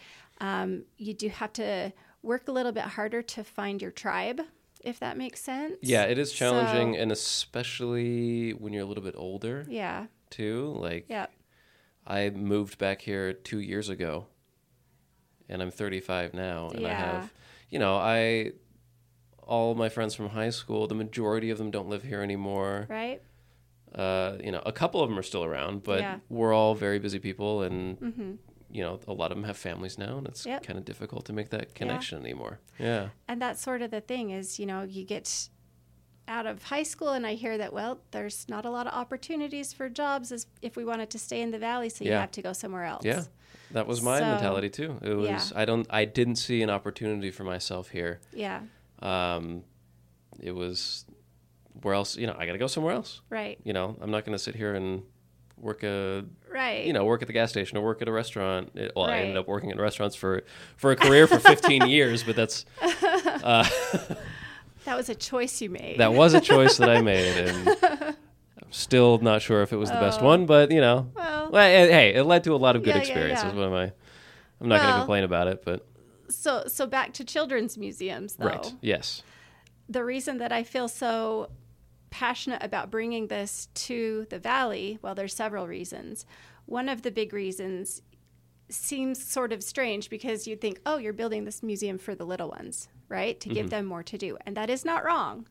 um, 0.41 0.83
you 0.97 1.13
do 1.13 1.29
have 1.29 1.53
to 1.53 1.93
work 2.23 2.47
a 2.47 2.51
little 2.51 2.71
bit 2.71 2.83
harder 2.83 3.21
to 3.21 3.43
find 3.43 3.79
your 3.79 3.91
tribe, 3.91 4.41
if 4.83 4.99
that 4.99 5.17
makes 5.17 5.39
sense. 5.41 5.77
yeah, 5.81 6.03
it 6.03 6.17
is 6.17 6.31
challenging, 6.31 6.93
So- 6.93 6.99
and 7.01 7.11
especially 7.11 8.51
when 8.51 8.73
you're 8.73 8.83
a 8.83 8.85
little 8.85 9.03
bit 9.03 9.15
older 9.17 9.65
yeah, 9.69 10.07
too. 10.29 10.73
Like 10.77 11.05
yeah, 11.09 11.27
I 12.05 12.29
moved 12.29 12.77
back 12.77 13.01
here 13.01 13.33
two 13.33 13.59
years 13.59 13.89
ago, 13.89 14.27
and 15.49 15.61
I'm 15.61 15.71
35 15.71 16.33
now, 16.33 16.69
and 16.69 16.85
I 16.87 16.93
have, 16.93 17.33
you 17.69 17.79
know, 17.79 17.95
I 17.95 18.51
all 19.45 19.75
my 19.75 19.89
friends 19.89 20.15
from 20.15 20.29
high 20.29 20.49
school, 20.51 20.87
the 20.87 20.95
majority 20.95 21.49
of 21.49 21.57
them 21.57 21.69
don't 21.71 21.89
live 21.89 22.03
here 22.03 22.21
anymore. 22.21 22.87
right. 22.89 23.21
Uh, 23.93 24.37
you 24.43 24.51
know, 24.51 24.61
a 24.65 24.71
couple 24.71 25.03
of 25.03 25.09
them 25.09 25.19
are 25.19 25.23
still 25.23 25.43
around, 25.43 25.83
but 25.83 25.99
Yeah. 25.99 26.17
we're 26.27 26.51
all 26.51 26.73
very 26.73 26.97
busy 26.97 27.19
people, 27.19 27.61
and 27.61 27.97
hmm 27.99 28.31
you 28.73 28.81
know, 28.83 28.99
a 29.07 29.13
lot 29.13 29.31
of 29.31 29.37
them 29.37 29.45
have 29.45 29.55
families 29.57 29.97
now, 29.99 30.17
and 30.17 30.27
it's 30.27 30.45
Yep. 30.45 30.63
kind 30.63 30.79
of 30.79 30.83
difficult 30.85 31.25
to 31.25 31.33
make 31.33 31.49
that 31.51 31.75
connection 31.75 32.19
anymore. 32.19 32.59
Yeah. 32.79 33.09
And 33.27 33.39
that's 33.41 33.61
sort 33.61 33.81
of 33.83 33.91
the 33.91 34.01
thing 34.01 34.31
is, 34.31 34.57
you 34.59 34.65
know, 34.65 34.81
you 34.81 35.05
get 35.05 35.49
out 36.27 36.45
of 36.47 36.63
high 36.63 36.83
school 36.83 37.09
and 37.09 37.27
I 37.27 37.33
hear 37.35 37.57
that, 37.57 37.71
well, 37.71 37.99
there's 38.11 38.47
not 38.49 38.65
a 38.65 38.69
lot 38.71 38.87
of 38.87 38.93
opportunities 38.93 39.73
for 39.73 39.89
jobs 39.89 40.31
as 40.31 40.47
if 40.61 40.75
we 40.75 40.83
wanted 40.85 41.09
to 41.11 41.19
stay 41.19 41.41
in 41.41 41.51
the 41.51 41.59
valley, 41.59 41.89
so 41.89 42.03
you 42.03 42.11
Yeah. 42.11 42.21
have 42.21 42.31
to 42.31 42.41
go 42.41 42.51
somewhere 42.53 42.85
else. 42.85 43.05
Yeah. 43.05 43.23
That 43.71 43.85
was 43.87 44.01
my 44.01 44.19
So, 44.19 44.25
mentality 44.25 44.69
too. 44.69 44.97
It 45.03 45.13
was 45.13 45.51
yeah. 45.51 45.61
I 45.61 45.65
don't 45.65 45.85
I 45.89 46.05
didn't 46.05 46.37
see 46.37 46.61
an 46.63 46.69
opportunity 46.69 47.29
for 47.31 47.43
myself 47.43 47.89
here. 47.89 48.21
Yeah. 48.33 48.61
Um, 48.99 49.63
it 50.39 50.51
was 50.53 51.05
where 51.81 51.93
else? 51.93 52.15
You 52.17 52.27
know, 52.27 52.35
I 52.37 52.45
got 52.45 52.53
to 52.53 52.57
go 52.57 52.67
somewhere 52.67 52.93
else. 52.93 53.21
Right. 53.29 53.59
You 53.63 53.73
know, 53.73 53.97
I'm 54.01 54.09
not 54.11 54.25
going 54.25 54.35
to 54.37 54.43
sit 54.43 54.55
here 54.55 54.73
and 54.75 55.03
work 55.57 55.83
a 55.83 56.25
Right. 56.51 56.85
you 56.85 56.93
know 56.93 57.05
work 57.05 57.21
at 57.21 57.27
the 57.27 57.33
gas 57.33 57.49
station 57.51 57.77
or 57.77 57.81
work 57.83 58.01
at 58.01 58.07
a 58.07 58.11
restaurant. 58.11 58.71
It- 58.75 58.91
well, 58.95 59.05
I 59.05 59.17
ended 59.17 59.37
up 59.37 59.47
working 59.47 59.69
in 59.71 59.79
restaurants 59.79 60.15
for 60.15 60.43
for 60.77 60.91
a 60.91 60.95
career 60.95 61.25
for 61.27 61.39
15 61.39 61.87
years, 61.87 62.23
but 62.23 62.35
that's 62.35 62.65
uh, 62.81 63.67
that 64.85 64.97
was 64.97 65.09
a 65.09 65.15
choice 65.15 65.61
you 65.61 65.69
made. 65.69 65.99
that 65.99 66.13
was 66.13 66.33
a 66.33 66.41
choice 66.41 66.77
that 66.77 66.89
I 66.89 67.01
made, 67.13 67.37
and 67.47 67.67
I'm 68.61 68.71
still 68.71 69.19
not 69.19 69.41
sure 69.41 69.61
if 69.61 69.71
it 69.73 69.77
was 69.77 69.89
the 69.89 69.95
best 69.97 70.19
Oh. 70.21 70.25
one. 70.25 70.45
But 70.45 70.71
you 70.71 70.81
know, 70.81 71.09
well, 71.15 71.49
well, 71.51 71.69
hey, 71.69 72.13
it 72.13 72.23
led 72.23 72.43
to 72.45 72.53
a 72.53 72.57
lot 72.57 72.75
of 72.75 72.83
good 72.83 72.89
Yeah, 72.89 72.95
yeah, 72.95 73.01
experiences. 73.01 73.45
yeah. 73.45 73.55
What 73.55 73.65
am 73.67 73.73
I? 73.73 73.91
I'm 74.61 74.67
not 74.69 74.81
going 74.81 74.93
to 74.93 74.99
complain 74.99 75.23
about 75.23 75.47
it, 75.47 75.63
but 75.65 75.85
so 76.29 76.63
so 76.67 76.85
back 76.87 77.13
to 77.13 77.23
children's 77.23 77.77
museums 77.77 78.35
though. 78.35 78.47
right, 78.47 78.73
yes. 78.81 79.21
the 79.89 80.03
reason 80.03 80.37
that 80.37 80.51
I 80.51 80.63
feel 80.63 80.87
so 80.87 81.49
passionate 82.13 82.61
about 82.61 82.91
bringing 82.91 83.25
this 83.25 83.69
to 83.73 84.27
the 84.29 84.37
valley, 84.37 84.99
well, 85.01 85.15
there's 85.15 85.33
several 85.33 85.67
reasons. 85.67 86.27
One 86.67 86.87
of 86.87 87.01
the 87.01 87.09
big 87.09 87.33
reasons 87.33 88.03
seems 88.69 89.21
sort 89.21 89.51
of 89.51 89.63
strange 89.63 90.11
because 90.11 90.45
you'd 90.45 90.61
think, 90.61 90.79
oh, 90.85 90.97
you're 90.97 91.11
building 91.11 91.43
this 91.43 91.63
museum 91.63 91.97
for 91.97 92.13
the 92.13 92.23
little 92.23 92.49
ones, 92.49 92.87
right? 93.09 93.39
To 93.39 93.49
give 93.49 93.65
mm-hmm. 93.65 93.69
them 93.69 93.85
more 93.87 94.03
to 94.03 94.17
do. 94.19 94.37
And 94.45 94.55
that 94.55 94.69
is 94.69 94.85
not 94.85 95.03
wrong. 95.03 95.47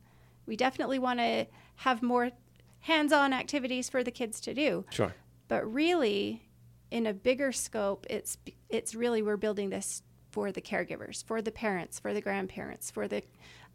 We 0.46 0.54
definitely 0.54 1.00
want 1.00 1.18
to 1.18 1.46
have 1.76 2.00
more 2.00 2.30
hands 2.78 3.12
on 3.12 3.32
activities 3.32 3.88
for 3.88 4.04
the 4.04 4.12
kids 4.12 4.40
to 4.42 4.54
do. 4.54 4.84
Sure. 4.90 5.12
But 5.48 5.70
really, 5.70 6.48
in 6.92 7.08
a 7.08 7.12
bigger 7.12 7.50
scope, 7.50 8.06
it's 8.08 8.38
it's 8.68 8.94
really 8.94 9.20
we're 9.20 9.36
building 9.36 9.70
this 9.70 10.04
for 10.30 10.52
the 10.52 10.60
caregivers, 10.60 11.24
for 11.24 11.42
the 11.42 11.50
parents, 11.50 11.98
for 11.98 12.14
the 12.14 12.20
grandparents, 12.20 12.88
for 12.88 13.08
the 13.08 13.24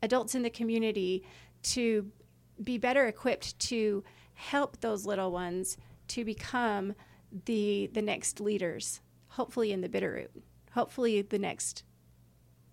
adults 0.02 0.36
in 0.36 0.42
the 0.42 0.50
community 0.50 1.24
to 1.64 2.12
be 2.64 2.78
better 2.78 3.06
equipped 3.06 3.58
to 3.60 4.04
help 4.34 4.80
those 4.82 5.06
little 5.06 5.32
ones 5.32 5.78
to 6.10 6.24
become 6.24 6.94
the 7.46 7.90
the 7.94 8.02
next 8.02 8.40
leaders, 8.40 9.02
hopefully 9.30 9.72
in 9.72 9.82
the 9.82 9.90
Bitterroot, 9.90 10.30
hopefully 10.74 11.22
the 11.22 11.40
next, 11.40 11.84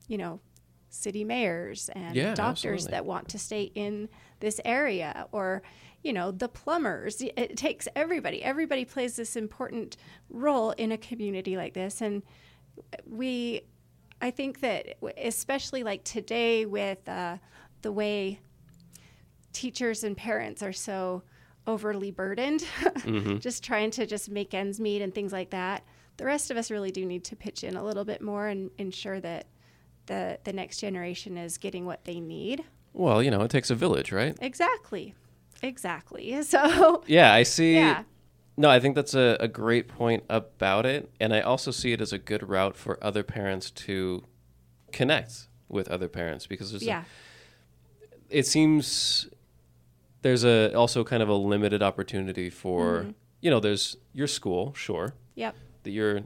you 0.07 0.17
know, 0.19 0.41
city 0.89 1.25
mayors 1.25 1.89
and 1.95 2.15
Yeah, 2.15 2.35
doctors 2.35 2.87
absolutely. 2.87 2.91
that 2.93 3.05
want 3.07 3.29
to 3.31 3.39
stay 3.39 3.63
in 3.75 4.09
this 4.41 4.61
area 4.65 5.27
or 5.33 5.63
you 6.03 6.13
know 6.13 6.31
the 6.31 6.49
plumbers. 6.49 7.21
It 7.21 7.57
takes 7.57 7.89
everybody. 7.97 8.43
Everybody 8.43 8.85
plays 8.85 9.17
this 9.17 9.37
important 9.37 9.97
role 10.31 10.71
in 10.73 10.93
a 10.93 10.99
community 10.99 11.57
like 11.57 11.75
this. 11.75 12.01
And 12.01 12.23
we 13.07 13.63
i 14.21 14.31
think 14.31 14.61
that 14.61 14.97
especially 15.17 15.85
like 15.85 16.03
today 16.03 16.67
with 16.67 17.09
uh, 17.09 17.37
the 17.83 17.93
way 17.93 18.41
teachers 19.55 20.05
and 20.05 20.17
parents 20.17 20.63
are 20.63 20.73
so 20.73 21.23
overly 21.67 22.11
burdened 22.11 22.61
Mm-hmm. 22.83 23.39
just 23.49 23.65
trying 23.65 23.91
to 23.93 24.07
just 24.07 24.29
make 24.31 24.53
ends 24.53 24.79
meet 24.79 25.01
and 25.01 25.15
things 25.15 25.33
like 25.33 25.51
that 25.51 25.83
the 26.19 26.25
rest 26.27 26.51
of 26.51 26.57
us 26.57 26.71
really 26.71 26.91
do 26.93 27.07
need 27.07 27.25
to 27.25 27.35
pitch 27.37 27.65
in 27.65 27.77
a 27.77 27.83
little 27.83 28.05
bit 28.05 28.21
more 28.21 28.47
and 28.49 28.71
ensure 28.79 29.19
that 29.21 29.47
the 30.07 30.39
the 30.45 30.53
next 30.53 30.79
generation 30.79 31.39
is 31.39 31.57
getting 31.57 31.87
what 31.87 32.05
they 32.05 32.21
need 32.21 32.63
Well, 32.93 33.23
you 33.23 33.31
know, 33.31 33.41
it 33.43 33.51
takes 33.51 33.71
a 33.71 33.75
village, 33.75 34.13
right? 34.13 34.37
exactly 34.43 35.15
exactly 35.63 36.43
so 36.53 37.03
Yeah, 37.07 37.33
I 37.33 37.43
see. 37.45 37.75
yeah 37.77 38.03
No, 38.57 38.69
I 38.69 38.79
think 38.81 38.95
that's 38.95 39.15
a, 39.15 39.37
a 39.41 39.49
great 39.49 39.89
point 39.89 40.23
about 40.29 40.85
it. 40.87 41.11
And 41.19 41.33
I 41.35 41.41
also 41.41 41.71
see 41.71 41.93
it 41.93 42.01
as 42.01 42.13
a 42.13 42.19
good 42.19 42.49
route 42.49 42.77
for 42.77 43.03
other 43.03 43.23
parents 43.23 43.71
to 43.87 44.23
connect 44.93 45.49
with 45.69 45.89
other 45.89 46.09
parents 46.09 46.47
because 46.47 46.71
there's 46.71 46.83
a- 46.83 46.87
yeah 46.87 47.05
it 48.31 48.47
seems 48.47 49.29
there's 50.25 50.43
a 50.45 50.75
also 50.75 51.05
kind 51.05 51.23
of 51.23 51.29
a 51.29 51.35
limited 51.35 51.83
opportunity 51.83 52.49
for 52.51 52.85
Mm-hmm. 53.03 53.11
you 53.43 53.51
know 53.53 53.61
there's 53.61 53.97
your 54.13 54.27
school 54.27 54.73
sure 54.75 55.15
yep 55.37 55.55
that 55.85 55.91
your 55.91 56.23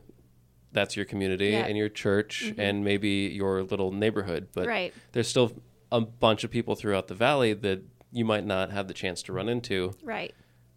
that's 0.73 0.97
your 0.97 1.05
community. 1.13 1.53
Mm-hmm. 1.53 1.69
and 1.69 1.77
your 1.77 1.89
church 1.89 2.53
and 2.57 2.85
maybe 2.85 3.11
your 3.41 3.63
little 3.65 3.91
neighborhood 3.93 4.49
but 4.55 4.67
right 4.67 4.93
there's 5.13 5.29
still 5.29 5.51
a 5.91 6.01
bunch 6.01 6.45
of 6.45 6.51
people 6.51 6.75
throughout 6.77 7.09
the 7.09 7.15
valley 7.15 7.53
that 7.55 7.81
you 8.13 8.25
might 8.25 8.47
not 8.47 8.71
have 8.71 8.87
the 8.89 8.95
chance 8.95 9.23
to 9.25 9.33
run 9.33 9.49
into 9.49 9.93
right 10.03 10.33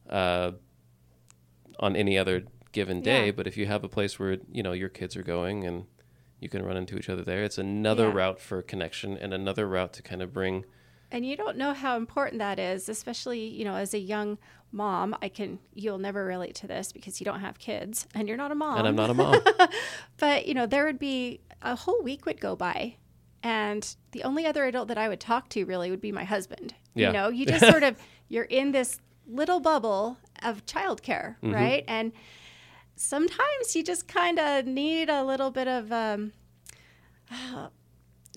uh, 0.09 0.51
on 1.79 1.95
any 1.95 2.17
other 2.17 2.43
given 2.73 3.01
day. 3.01 3.25
Yeah. 3.27 3.31
But 3.31 3.47
if 3.47 3.55
you 3.57 3.65
have 3.65 3.83
a 3.83 3.89
place 3.89 4.19
where 4.19 4.37
you 4.51 4.63
know 4.63 4.71
your 4.73 4.89
kids 4.89 5.15
are 5.15 5.23
going 5.23 5.65
and 5.65 5.85
you 6.39 6.49
can 6.49 6.63
run 6.63 6.77
into 6.77 6.97
each 6.97 7.09
other 7.09 7.23
there, 7.23 7.43
it's 7.43 7.57
another 7.57 8.07
Yeah. 8.07 8.13
route 8.15 8.39
for 8.39 8.61
connection 8.61 9.17
and 9.17 9.33
another 9.33 9.67
route 9.67 9.93
to 9.93 10.01
kind 10.01 10.21
of 10.21 10.33
bring. 10.33 10.65
And 11.11 11.25
you 11.25 11.35
don't 11.35 11.57
know 11.57 11.73
how 11.73 11.97
important 11.97 12.39
that 12.39 12.57
is 12.59 12.87
especially 12.89 13.39
you 13.47 13.63
know 13.65 13.75
as 13.75 13.93
a 13.93 13.99
young 13.99 14.37
mom 14.71 15.15
i 15.21 15.27
can 15.27 15.59
you'll 15.73 15.97
never 15.97 16.23
relate 16.25 16.55
to 16.55 16.65
this 16.67 16.91
because 16.91 17.19
you 17.19 17.25
don't 17.25 17.41
have 17.41 17.59
kids 17.59 18.07
and 18.15 18.27
you're 18.27 18.37
not 18.37 18.51
a 18.51 18.55
mom 18.55 18.77
And 18.79 18.87
I'm 18.87 18.95
not 18.95 19.09
a 19.09 19.13
mom. 19.13 19.41
but 20.17 20.47
you 20.47 20.53
know 20.53 20.65
there 20.65 20.85
would 20.85 20.99
be 20.99 21.41
a 21.61 21.75
whole 21.75 22.01
week 22.01 22.25
would 22.25 22.39
go 22.39 22.55
by 22.55 22.95
and 23.43 23.95
the 24.11 24.23
only 24.23 24.45
other 24.45 24.65
adult 24.65 24.87
that 24.87 24.97
i 24.97 25.09
would 25.09 25.19
talk 25.19 25.49
to 25.49 25.65
really 25.65 25.89
would 25.91 26.01
be 26.01 26.11
my 26.11 26.23
husband 26.23 26.73
Yeah. 26.95 27.07
you 27.07 27.13
know 27.13 27.27
you 27.29 27.45
just 27.45 27.65
sort 27.71 27.83
of 27.83 27.97
you're 28.29 28.45
in 28.45 28.71
this 28.71 28.99
little 29.27 29.59
bubble 29.59 30.17
of 30.43 30.65
childcare 30.65 31.35
Mm-hmm. 31.43 31.53
right 31.53 31.83
and 31.87 32.11
sometimes 32.95 33.75
you 33.75 33.83
just 33.83 34.07
kind 34.07 34.39
of 34.39 34.65
need 34.65 35.09
a 35.09 35.23
little 35.23 35.51
bit 35.51 35.67
of 35.67 35.91
um, 35.91 36.31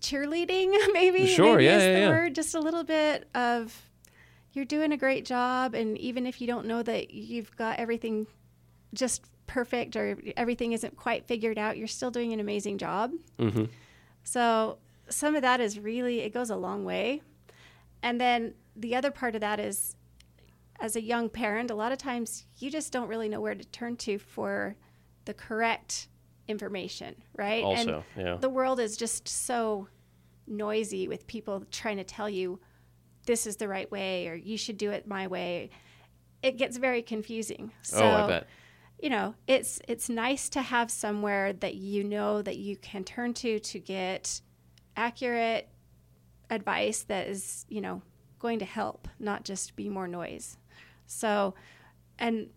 cheerleading 0.04 0.70
maybe 0.92 1.26
Sure, 1.26 1.56
maybe 1.56 1.64
yeah, 1.64 1.78
yeah, 1.78 1.94
the 1.94 2.00
yeah. 2.00 2.08
word 2.10 2.34
just 2.34 2.54
a 2.54 2.60
little 2.60 2.84
bit 2.84 3.28
of 3.34 3.74
you're 4.52 4.64
doing 4.64 4.92
a 4.92 4.96
great 4.96 5.24
job 5.24 5.74
and 5.74 5.96
even 5.98 6.26
if 6.26 6.40
you 6.40 6.46
don't 6.46 6.66
know 6.66 6.82
that 6.82 7.12
you've 7.12 7.54
got 7.56 7.78
everything 7.78 8.26
just 8.92 9.24
perfect 9.46 9.96
or 9.96 10.16
everything 10.36 10.72
isn't 10.72 10.96
quite 10.96 11.26
figured 11.26 11.58
out 11.58 11.76
you're 11.76 11.86
still 11.88 12.10
doing 12.10 12.32
an 12.32 12.40
amazing 12.40 12.78
job. 12.78 13.12
Hmm 13.38 13.64
so 14.24 14.78
some 15.08 15.36
of 15.36 15.42
that 15.42 15.60
is 15.60 15.78
really 15.78 16.20
it 16.20 16.32
goes 16.32 16.50
a 16.50 16.56
long 16.56 16.84
way. 16.84 17.20
And 18.02 18.20
then 18.20 18.54
the 18.74 18.96
other 18.96 19.10
part 19.10 19.34
of 19.34 19.40
that 19.42 19.60
is 19.60 19.96
as 20.80 20.96
a 20.96 21.02
young 21.02 21.28
parent 21.28 21.70
a 21.70 21.74
lot 21.74 21.92
of 21.92 21.98
times 21.98 22.44
you 22.58 22.70
just 22.70 22.92
don't 22.92 23.08
really 23.08 23.28
know 23.28 23.40
where 23.40 23.54
to 23.54 23.64
turn 23.66 23.96
to 23.96 24.18
for 24.18 24.76
the 25.26 25.34
correct 25.34 26.08
information 26.48 27.14
right 27.36 27.62
Also, 27.64 28.04
and 28.16 28.26
yeah. 28.26 28.36
the 28.36 28.48
world 28.48 28.78
is 28.78 28.96
just 28.96 29.28
so 29.28 29.88
noisy 30.46 31.08
with 31.08 31.26
people 31.26 31.64
trying 31.70 31.96
to 31.96 32.04
tell 32.04 32.28
you 32.28 32.60
this 33.26 33.46
is 33.46 33.56
the 33.56 33.68
right 33.68 33.90
way 33.90 34.28
or 34.28 34.34
you 34.34 34.58
should 34.58 34.76
do 34.76 34.90
it 34.90 35.06
my 35.06 35.26
way 35.26 35.70
it 36.42 36.58
gets 36.58 36.76
very 36.76 37.00
confusing 37.00 37.72
so 37.80 38.04
oh, 38.04 38.10
I 38.10 38.26
bet. 38.26 38.46
you 39.00 39.08
know 39.08 39.34
it's 39.46 39.80
it's 39.88 40.10
nice 40.10 40.50
to 40.50 40.60
have 40.60 40.90
somewhere 40.90 41.54
that 41.54 41.76
you 41.76 42.04
know 42.04 42.42
that 42.42 42.56
you 42.56 42.76
can 42.76 43.04
turn 43.04 43.32
to 43.34 43.58
to 43.58 43.78
get 43.78 44.40
accurate 44.96 45.68
advice 46.50 47.02
that 47.04 47.26
is 47.26 47.64
you 47.68 47.80
know 47.80 48.02
going 48.38 48.58
to 48.58 48.66
help 48.66 49.08
not 49.18 49.44
just 49.44 49.74
be 49.76 49.88
more 49.88 50.06
noise 50.06 50.58
so 51.06 51.54
and 52.18 52.50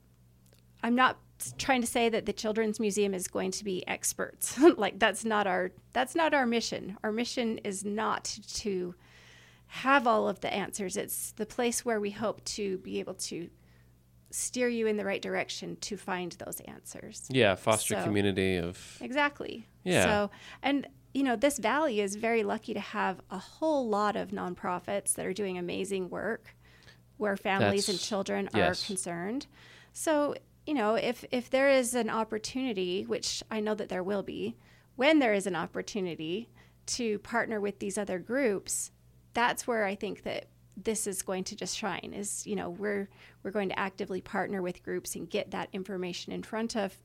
I'm 0.84 0.96
not 0.96 1.18
trying 1.58 1.82
to 1.82 1.88
say 1.88 2.10
that 2.10 2.26
the 2.26 2.34
children's 2.34 2.80
museum 2.80 3.14
is 3.14 3.28
going 3.28 3.52
to 3.52 3.64
be 3.64 3.88
experts. 3.88 4.58
Like 4.78 5.00
that's 5.00 5.26
not 5.26 5.48
our 5.48 5.72
that's 5.94 6.16
not 6.16 6.34
our 6.34 6.46
mission. 6.46 6.98
Our 7.04 7.12
mission 7.12 7.58
is 7.60 7.84
not 7.84 8.38
to 8.56 8.96
have 9.68 10.08
all 10.08 10.30
of 10.30 10.40
the 10.40 10.54
answers. 10.54 10.98
It's 10.98 11.32
the 11.32 11.46
place 11.46 11.84
where 11.84 12.00
we 12.00 12.12
hope 12.12 12.44
to 12.46 12.78
be 12.80 13.00
able 13.00 13.16
to 13.16 13.50
steer 14.30 14.68
you 14.68 14.88
in 14.88 14.98
the 14.98 15.06
right 15.06 15.22
direction 15.22 15.78
to 15.78 15.98
find 15.98 16.34
those 16.34 16.60
answers. 16.62 17.28
Yeah, 17.30 17.56
foster 17.56 17.96
So- 17.96 18.04
community 18.04 18.58
of 18.58 18.98
exactly. 19.02 19.68
Yeah. 19.84 20.04
so 20.04 20.32
and 20.62 20.88
you 21.14 21.24
know 21.24 21.36
this 21.36 21.58
valley 21.58 22.02
is 22.02 22.16
very 22.16 22.44
lucky 22.44 22.74
to 22.74 22.80
have 22.80 23.22
a 23.32 23.38
whole 23.38 23.88
lot 23.88 24.16
of 24.16 24.30
nonprofits 24.30 25.14
that 25.16 25.26
are 25.26 25.34
doing 25.34 25.58
amazing 25.58 26.10
work 26.10 26.56
where 27.18 27.36
families 27.36 27.90
and 27.90 28.00
children 28.00 28.50
yes. 28.54 28.84
are 28.84 28.88
concerned. 28.88 29.48
So 29.94 30.36
you 30.68 30.74
know 30.74 30.96
if 30.96 31.26
if 31.32 31.50
there 31.50 31.70
is 31.70 31.96
an 31.96 32.10
opportunity 32.10 33.04
which 33.06 33.42
i 33.50 33.60
know 33.60 33.74
that 33.74 33.90
there 33.90 34.04
will 34.04 34.22
be 34.22 34.56
when 34.96 35.18
there 35.20 35.34
is 35.34 35.48
an 35.48 35.56
opportunity 35.56 36.50
to 36.86 37.18
partner 37.20 37.60
with 37.60 37.80
these 37.80 37.98
other 37.98 38.20
groups 38.20 38.92
that's 39.34 39.66
where 39.66 39.86
i 39.86 39.96
think 39.96 40.24
that 40.24 40.48
this 40.76 41.08
is 41.08 41.24
going 41.24 41.44
to 41.44 41.56
just 41.56 41.76
shine 41.76 42.12
is 42.14 42.46
you 42.46 42.56
know 42.56 42.70
we're 42.70 43.10
we're 43.42 43.52
going 43.52 43.70
to 43.70 43.80
actively 43.80 44.22
partner 44.22 44.62
with 44.62 44.84
groups 44.84 45.16
and 45.16 45.30
get 45.30 45.50
that 45.52 45.70
information 45.74 46.32
in 46.32 46.44
front 46.44 46.76
of 46.76 46.96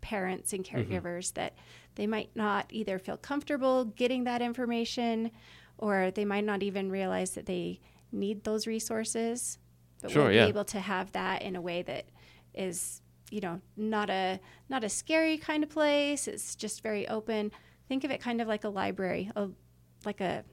parents 0.00 0.52
and 0.52 0.64
mm-hmm. 0.64 0.92
caregivers 0.92 1.34
that 1.34 1.54
they 1.94 2.06
might 2.06 2.30
not 2.34 2.66
either 2.70 2.98
feel 2.98 3.16
comfortable 3.16 3.84
getting 3.84 4.24
that 4.24 4.42
information 4.42 5.30
or 5.78 6.10
they 6.10 6.24
might 6.24 6.44
not 6.44 6.62
even 6.62 6.90
realize 6.90 7.32
that 7.32 7.46
they 7.46 7.78
need 8.10 8.42
those 8.42 8.66
resources 8.66 9.58
but 10.00 10.10
Sure, 10.10 10.24
we'll 10.24 10.32
yeah. 10.32 10.44
be 10.46 10.48
able 10.48 10.64
to 10.64 10.80
have 10.80 11.12
that 11.12 11.42
in 11.42 11.54
a 11.54 11.60
way 11.60 11.82
that 11.82 12.06
is 12.54 13.01
you 13.32 13.40
know 13.40 13.60
not 13.76 14.10
a 14.10 14.38
not 14.68 14.84
a 14.84 14.88
scary 14.88 15.38
kind 15.38 15.62
of 15.64 15.70
place 15.70 16.28
it's 16.28 16.54
just 16.54 16.82
very 16.82 17.08
open 17.08 17.50
think 17.88 18.04
of 18.04 18.10
it 18.10 18.20
kind 18.20 18.40
of 18.40 18.46
like 18.48 18.64
a 18.64 18.68
library 18.68 19.30
a, 19.36 19.48
like 20.04 20.20
a 20.20 20.44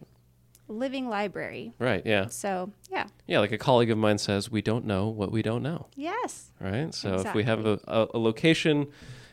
living 0.68 1.10
library 1.10 1.74
right. 1.80 2.04
Yeah, 2.06 2.28
so 2.28 2.72
yeah 2.92 3.08
yeah. 3.26 3.40
Like 3.40 3.52
a 3.52 3.58
colleague 3.58 3.90
of 3.90 3.98
mine 3.98 4.20
says, 4.20 4.52
we 4.52 4.62
don't 4.62 4.86
know 4.86 5.08
what 5.08 5.32
we 5.32 5.42
don't 5.42 5.64
know. 5.64 5.88
yes 5.96 6.52
Right. 6.60 6.94
So 6.94 7.16
if 7.16 7.34
we 7.34 7.44
have 7.44 7.66
a, 7.66 7.80
a, 7.88 8.08
a 8.14 8.20
location 8.20 8.88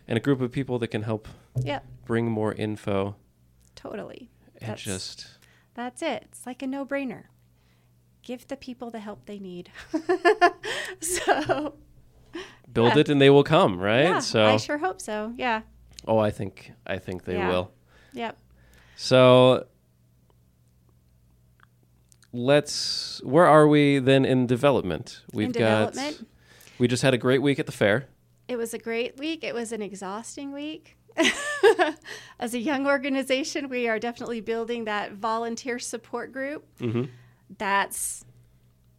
and 0.09 0.17
a 0.17 0.21
group 0.21 0.41
of 0.41 0.51
people 0.51 0.79
that 0.79 0.89
can 0.89 1.03
help 1.03 1.29
yep 1.63 1.85
bring 2.07 2.31
more 2.31 2.55
info 2.55 3.17
totally 3.75 4.31
and 4.61 4.71
That's- 4.71 4.83
just 4.83 5.27
That's 5.75 6.01
it. 6.03 6.25
It's 6.31 6.47
like 6.47 6.63
a 6.63 6.67
no 6.67 6.87
brainer. 6.87 7.25
Give 8.23 8.47
the 8.49 8.57
people 8.57 8.91
the 8.91 8.99
help 9.01 9.27
they 9.27 9.39
need. 9.39 9.71
so, 11.01 11.75
build 12.73 12.95
Yeah. 12.95 13.01
it 13.01 13.09
and 13.09 13.21
they 13.21 13.31
will 13.31 13.45
come. 13.45 13.79
Right. 13.79 14.03
yeah, 14.05 14.19
so 14.21 14.45
I 14.47 14.57
sure 14.57 14.79
hope 14.79 15.01
so. 15.01 15.33
Yeah. 15.37 15.63
oh, 16.07 16.19
I 16.19 16.31
think 16.31 16.73
I 16.87 16.99
think 16.99 17.25
they 17.25 17.35
Yeah. 17.35 17.49
will. 17.49 17.71
Yep. 18.13 18.37
So 18.97 19.67
let's 22.33 23.21
where 23.25 23.47
are 23.47 23.67
we 23.67 23.99
then 23.99 24.25
in 24.25 24.47
development? 24.47 25.23
We've 25.33 25.47
In 25.47 25.53
got 25.53 25.93
development, 25.93 26.29
we 26.79 26.89
just 26.89 27.03
had 27.03 27.15
a 27.15 27.19
great 27.19 27.43
week 27.43 27.59
at 27.59 27.67
the 27.67 27.73
fair. 27.73 28.07
it 28.49 28.57
was 28.57 28.75
a 28.75 28.79
great 28.79 29.19
week. 29.19 29.43
It 29.43 29.55
was 29.55 29.73
an 29.73 29.83
exhausting 29.83 30.53
week. 30.53 30.97
As 32.39 32.53
a 32.53 32.59
young 32.59 32.87
organization, 32.87 33.71
we 33.71 33.89
are 33.89 33.99
definitely 33.99 34.43
building 34.43 34.85
that 34.85 35.13
volunteer 35.15 35.79
support 35.79 36.31
group. 36.31 36.65
Mm-hmm. 36.79 37.05
That's 37.57 38.26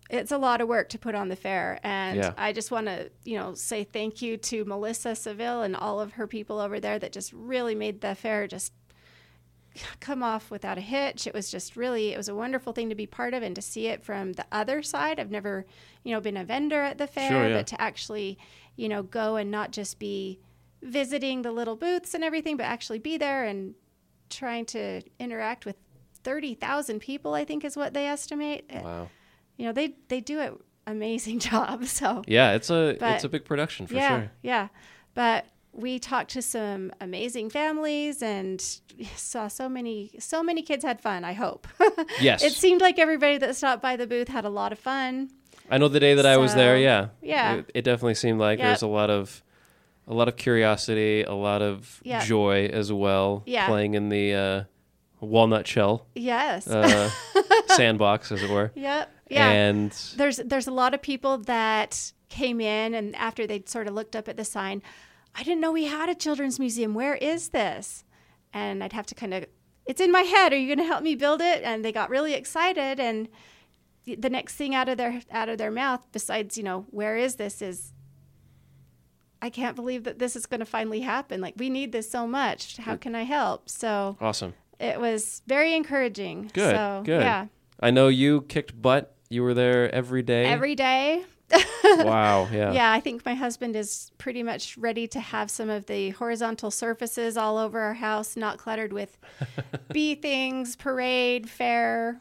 it's 0.09 0.31
a 0.31 0.37
lot 0.37 0.61
of 0.61 0.67
work 0.67 0.89
to 0.89 0.97
put 0.99 1.15
on 1.15 1.27
the 1.29 1.35
fair 1.35 1.79
and 1.83 2.17
Yeah. 2.17 2.33
i 2.37 2.53
just 2.53 2.71
want 2.71 2.87
to 2.87 3.11
you 3.25 3.37
know 3.37 3.53
say 3.53 3.83
thank 3.83 4.21
you 4.21 4.37
to 4.37 4.63
melissa 4.65 5.15
seville 5.15 5.61
and 5.63 5.75
all 5.75 5.99
of 5.99 6.13
her 6.13 6.27
people 6.27 6.59
over 6.59 6.79
there 6.79 6.97
that 6.99 7.11
just 7.11 7.33
really 7.33 7.75
made 7.75 8.01
the 8.01 8.15
fair 8.15 8.47
just 8.47 8.71
come 9.99 10.23
off 10.23 10.49
without 10.49 10.77
a 10.77 10.81
hitch 10.81 11.27
it 11.27 11.33
was 11.35 11.51
just 11.51 11.75
really 11.75 12.11
it 12.13 12.17
was 12.17 12.27
a 12.29 12.33
wonderful 12.35 12.73
thing 12.73 12.89
to 12.89 12.95
be 12.95 13.05
part 13.05 13.33
of 13.35 13.43
and 13.43 13.55
to 13.55 13.61
see 13.61 13.85
it 13.87 14.03
from 14.03 14.33
the 14.33 14.45
other 14.51 14.81
side 14.81 15.19
i've 15.19 15.29
never 15.29 15.65
you 16.03 16.11
know 16.11 16.19
been 16.19 16.37
a 16.37 16.43
vendor 16.43 16.81
at 16.81 16.97
the 16.97 17.05
fair 17.05 17.29
Sure, 17.29 17.47
yeah. 17.49 17.57
but 17.57 17.67
to 17.67 17.79
actually 17.79 18.39
you 18.75 18.89
know 18.89 19.03
go 19.03 19.35
and 19.35 19.51
not 19.51 19.71
just 19.71 19.99
be 19.99 20.39
visiting 20.81 21.43
the 21.43 21.51
little 21.51 21.75
booths 21.75 22.13
and 22.15 22.23
everything 22.23 22.57
but 22.57 22.63
actually 22.65 22.97
be 22.97 23.17
there 23.17 23.43
and 23.45 23.75
trying 24.29 24.65
to 24.65 25.01
interact 25.19 25.65
with 25.65 25.75
30,000 26.23 26.99
people 26.99 27.33
I 27.35 27.45
think 27.45 27.63
is 27.63 27.77
what 27.77 27.93
they 27.93 28.07
estimate 28.07 28.65
Wow. 28.73 29.09
You 29.57 29.65
know 29.65 29.71
they 29.73 29.95
they 30.07 30.21
do 30.21 30.39
an 30.39 30.57
amazing 30.85 31.39
job 31.49 31.85
so 31.85 32.23
Yeah, 32.27 32.53
it's 32.53 32.69
a 32.69 32.95
But- 32.99 33.15
it's 33.15 33.23
a 33.23 33.29
big 33.29 33.43
production 33.45 33.87
for 33.87 33.93
yeah 33.95 34.09
sure. 34.19 34.31
yeah 34.41 34.67
but 35.13 35.45
we 35.73 35.99
talked 35.99 36.31
to 36.31 36.41
some 36.41 36.91
amazing 37.01 37.49
families 37.51 38.23
and 38.23 38.59
saw 39.15 39.47
so 39.47 39.69
many 39.69 40.11
so 40.19 40.41
many 40.41 40.61
kids 40.63 40.83
had 40.83 40.99
fun 41.01 41.23
i 41.23 41.33
hope 41.33 41.67
Yes. 42.21 42.43
it 42.43 42.53
seemed 42.53 42.81
like 42.81 42.97
everybody 42.97 43.37
that 43.37 43.55
stopped 43.55 43.81
by 43.81 43.95
the 43.95 44.07
booth 44.07 44.27
had 44.29 44.45
a 44.45 44.49
lot 44.49 44.71
of 44.71 44.79
fun 44.79 45.29
I 45.69 45.77
know 45.79 45.89
the 45.89 45.99
day 45.99 46.13
that 46.13 46.25
I 46.25 46.37
was 46.37 46.55
there, 46.55 46.77
yeah. 46.77 47.09
yeah. 47.21 47.55
It, 47.55 47.71
it 47.73 47.81
definitely 47.81 48.15
seemed 48.15 48.39
like 48.39 48.57
Yep. 48.57 48.65
there's 48.67 48.81
a 48.83 48.87
lot 48.87 49.09
of 49.09 49.43
a 50.07 50.13
lot 50.13 50.29
of 50.29 50.37
curiosity, 50.37 51.23
a 51.23 51.33
lot 51.33 51.61
of 51.61 52.01
joy 52.23 52.69
as 52.71 52.89
well. 52.93 53.43
Yeah. 53.45 53.67
Playing 53.67 53.95
in 53.95 54.07
the 54.07 54.33
uh, 54.33 54.63
walnut 55.19 55.67
shell 55.67 56.05
yes. 56.15 56.67
uh, 56.67 57.09
sandbox, 57.67 58.31
as 58.31 58.43
it 58.43 58.49
were. 58.49 58.71
yep. 58.75 59.11
Yeah. 59.29 59.49
And 59.49 59.91
there's 60.15 60.37
there's 60.37 60.67
a 60.67 60.71
lot 60.71 60.93
of 60.93 61.01
people 61.01 61.37
that 61.39 62.13
came 62.29 62.61
in 62.61 62.93
and 62.93 63.15
after 63.15 63.45
they'd 63.47 63.67
sort 63.67 63.87
of 63.87 63.93
looked 63.93 64.15
up 64.15 64.27
at 64.27 64.35
the 64.37 64.43
sign 64.45 64.81
i 65.35 65.43
didn't 65.43 65.61
know 65.61 65.71
we 65.71 65.85
had 65.85 66.09
a 66.09 66.15
children's 66.15 66.59
museum. 66.59 66.93
Where 66.93 67.15
is 67.15 67.49
this? 67.49 68.03
And 68.53 68.83
i'd 68.83 68.93
have 68.93 69.05
to 69.07 69.15
kind 69.15 69.33
of 69.33 69.45
it's 69.85 70.01
in 70.01 70.11
my 70.11 70.21
head. 70.21 70.51
Are 70.53 70.57
you 70.57 70.67
going 70.67 70.79
to 70.85 70.91
help 70.93 71.01
me 71.01 71.15
build 71.15 71.39
it? 71.41 71.63
And 71.63 71.83
they 71.85 71.91
got 71.93 72.09
really 72.09 72.33
excited 72.33 72.99
and 72.99 73.29
the- 74.03 74.15
the 74.15 74.29
next 74.29 74.55
thing 74.55 74.73
out 74.75 74.89
of 74.89 74.97
their 74.97 75.21
out 75.31 75.49
of 75.49 75.57
their 75.57 75.71
mouth 75.71 76.05
besides 76.11 76.57
you 76.57 76.63
know 76.63 76.85
where 76.89 77.17
is 77.17 77.35
this? 77.35 77.61
is 77.61 77.93
i 79.41 79.49
can't 79.49 79.75
believe 79.75 80.03
that 80.03 80.17
this 80.19 80.35
is 80.35 80.45
going 80.45 80.59
to 80.61 80.65
finally 80.65 81.01
happen. 81.01 81.41
Like 81.41 81.55
we 81.57 81.69
need 81.69 81.91
this 81.91 82.09
so 82.09 82.25
much. 82.27 82.77
How 82.77 82.95
can 82.95 83.13
i 83.15 83.23
help? 83.23 83.69
So 83.69 84.17
awesome. 84.21 84.53
It 84.79 84.99
was 84.99 85.41
very 85.47 85.73
encouraging 85.75 86.49
Good, 86.53 86.75
so 86.75 87.01
good. 87.05 87.21
yeah 87.21 87.47
I 87.79 87.91
know 87.91 88.07
you 88.07 88.41
kicked 88.41 88.79
butt. 88.81 89.13
You 89.29 89.43
were 89.43 89.53
there 89.53 89.93
every 89.93 90.23
day. 90.23 90.45
every 90.45 90.75
day 90.75 91.23
wow. 91.83 92.47
Yeah. 92.51 92.73
Yeah, 92.73 92.91
I 92.91 92.99
think 92.99 93.25
my 93.25 93.33
husband 93.33 93.75
is 93.75 94.11
pretty 94.17 94.43
much 94.43 94.77
ready 94.77 95.07
to 95.07 95.19
have 95.19 95.49
some 95.49 95.69
of 95.69 95.85
the 95.85 96.09
horizontal 96.11 96.71
surfaces 96.71 97.37
all 97.37 97.57
over 97.57 97.79
our 97.79 97.93
house, 97.93 98.35
not 98.35 98.57
cluttered 98.57 98.91
with 98.91 99.17
bee 99.93 100.15
things, 100.15 100.75
parade, 100.75 101.49
fair. 101.49 102.19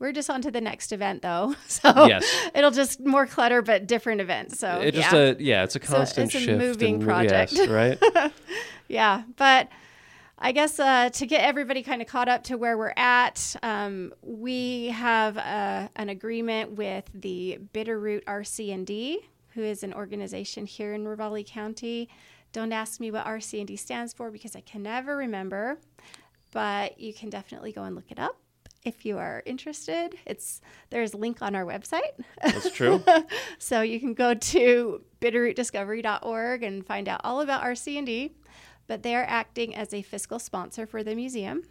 We're 0.00 0.10
just 0.12 0.28
on 0.28 0.42
to 0.42 0.50
the 0.50 0.60
next 0.60 0.90
event 0.92 1.22
though. 1.22 1.54
So 1.68 2.06
Yes. 2.06 2.24
it'll 2.54 2.70
just 2.72 2.98
more 3.00 3.26
clutter 3.26 3.62
but 3.62 3.86
different 3.86 4.20
events. 4.20 4.58
So 4.58 4.80
It 4.80 4.94
just 4.94 5.12
a 5.12 5.36
yeah, 5.38 5.62
it's 5.64 5.76
a 5.76 5.80
constant 5.80 6.26
it's 6.34 6.42
a 6.42 6.46
shift. 6.46 6.58
moving 6.58 6.94
and- 6.96 7.04
project. 7.04 7.52
Yes, 7.52 7.68
right. 7.68 8.32
yeah, 8.88 9.22
but 9.36 9.68
I 10.44 10.52
guess 10.52 10.78
uh, 10.78 11.08
to 11.08 11.26
get 11.26 11.40
everybody 11.42 11.82
kind 11.82 12.02
of 12.02 12.06
caught 12.06 12.28
up 12.28 12.44
to 12.44 12.58
where 12.58 12.76
we're 12.76 12.92
at, 12.98 13.56
um, 13.62 14.12
we 14.20 14.88
have 14.88 15.38
uh, 15.38 15.88
an 15.96 16.10
agreement 16.10 16.72
with 16.72 17.08
the 17.14 17.60
Bitterroot 17.72 18.22
RC&D, 18.24 19.20
who 19.54 19.62
is 19.62 19.82
an 19.82 19.94
organization 19.94 20.66
here 20.66 20.92
in 20.92 21.06
Ravalli 21.06 21.46
County. 21.46 22.10
Don't 22.52 22.72
ask 22.72 23.00
me 23.00 23.10
what 23.10 23.24
RC&D 23.24 23.74
stands 23.76 24.12
for 24.12 24.30
because 24.30 24.54
I 24.54 24.60
can 24.60 24.82
never 24.82 25.16
remember, 25.16 25.78
but 26.52 27.00
you 27.00 27.14
can 27.14 27.30
definitely 27.30 27.72
go 27.72 27.84
and 27.84 27.96
look 27.96 28.10
it 28.10 28.18
up 28.18 28.36
if 28.84 29.06
you 29.06 29.16
are 29.16 29.42
interested. 29.46 30.14
It's 30.26 30.60
there's 30.90 31.14
a 31.14 31.16
link 31.16 31.40
on 31.40 31.54
our 31.54 31.64
website. 31.64 32.20
That's 32.42 32.70
true. 32.70 33.02
So 33.58 33.80
you 33.80 33.98
can 33.98 34.12
go 34.12 34.34
to 34.34 35.02
bitterrootdiscovery.org 35.22 36.62
and 36.62 36.86
find 36.86 37.08
out 37.08 37.22
all 37.24 37.40
about 37.40 37.62
RC&D, 37.62 38.32
but 38.86 39.02
they 39.02 39.14
are 39.14 39.24
acting 39.24 39.74
as 39.74 39.92
a 39.92 40.02
fiscal 40.02 40.38
sponsor 40.38 40.86
for 40.86 41.02
the 41.02 41.14
museum, 41.14 41.62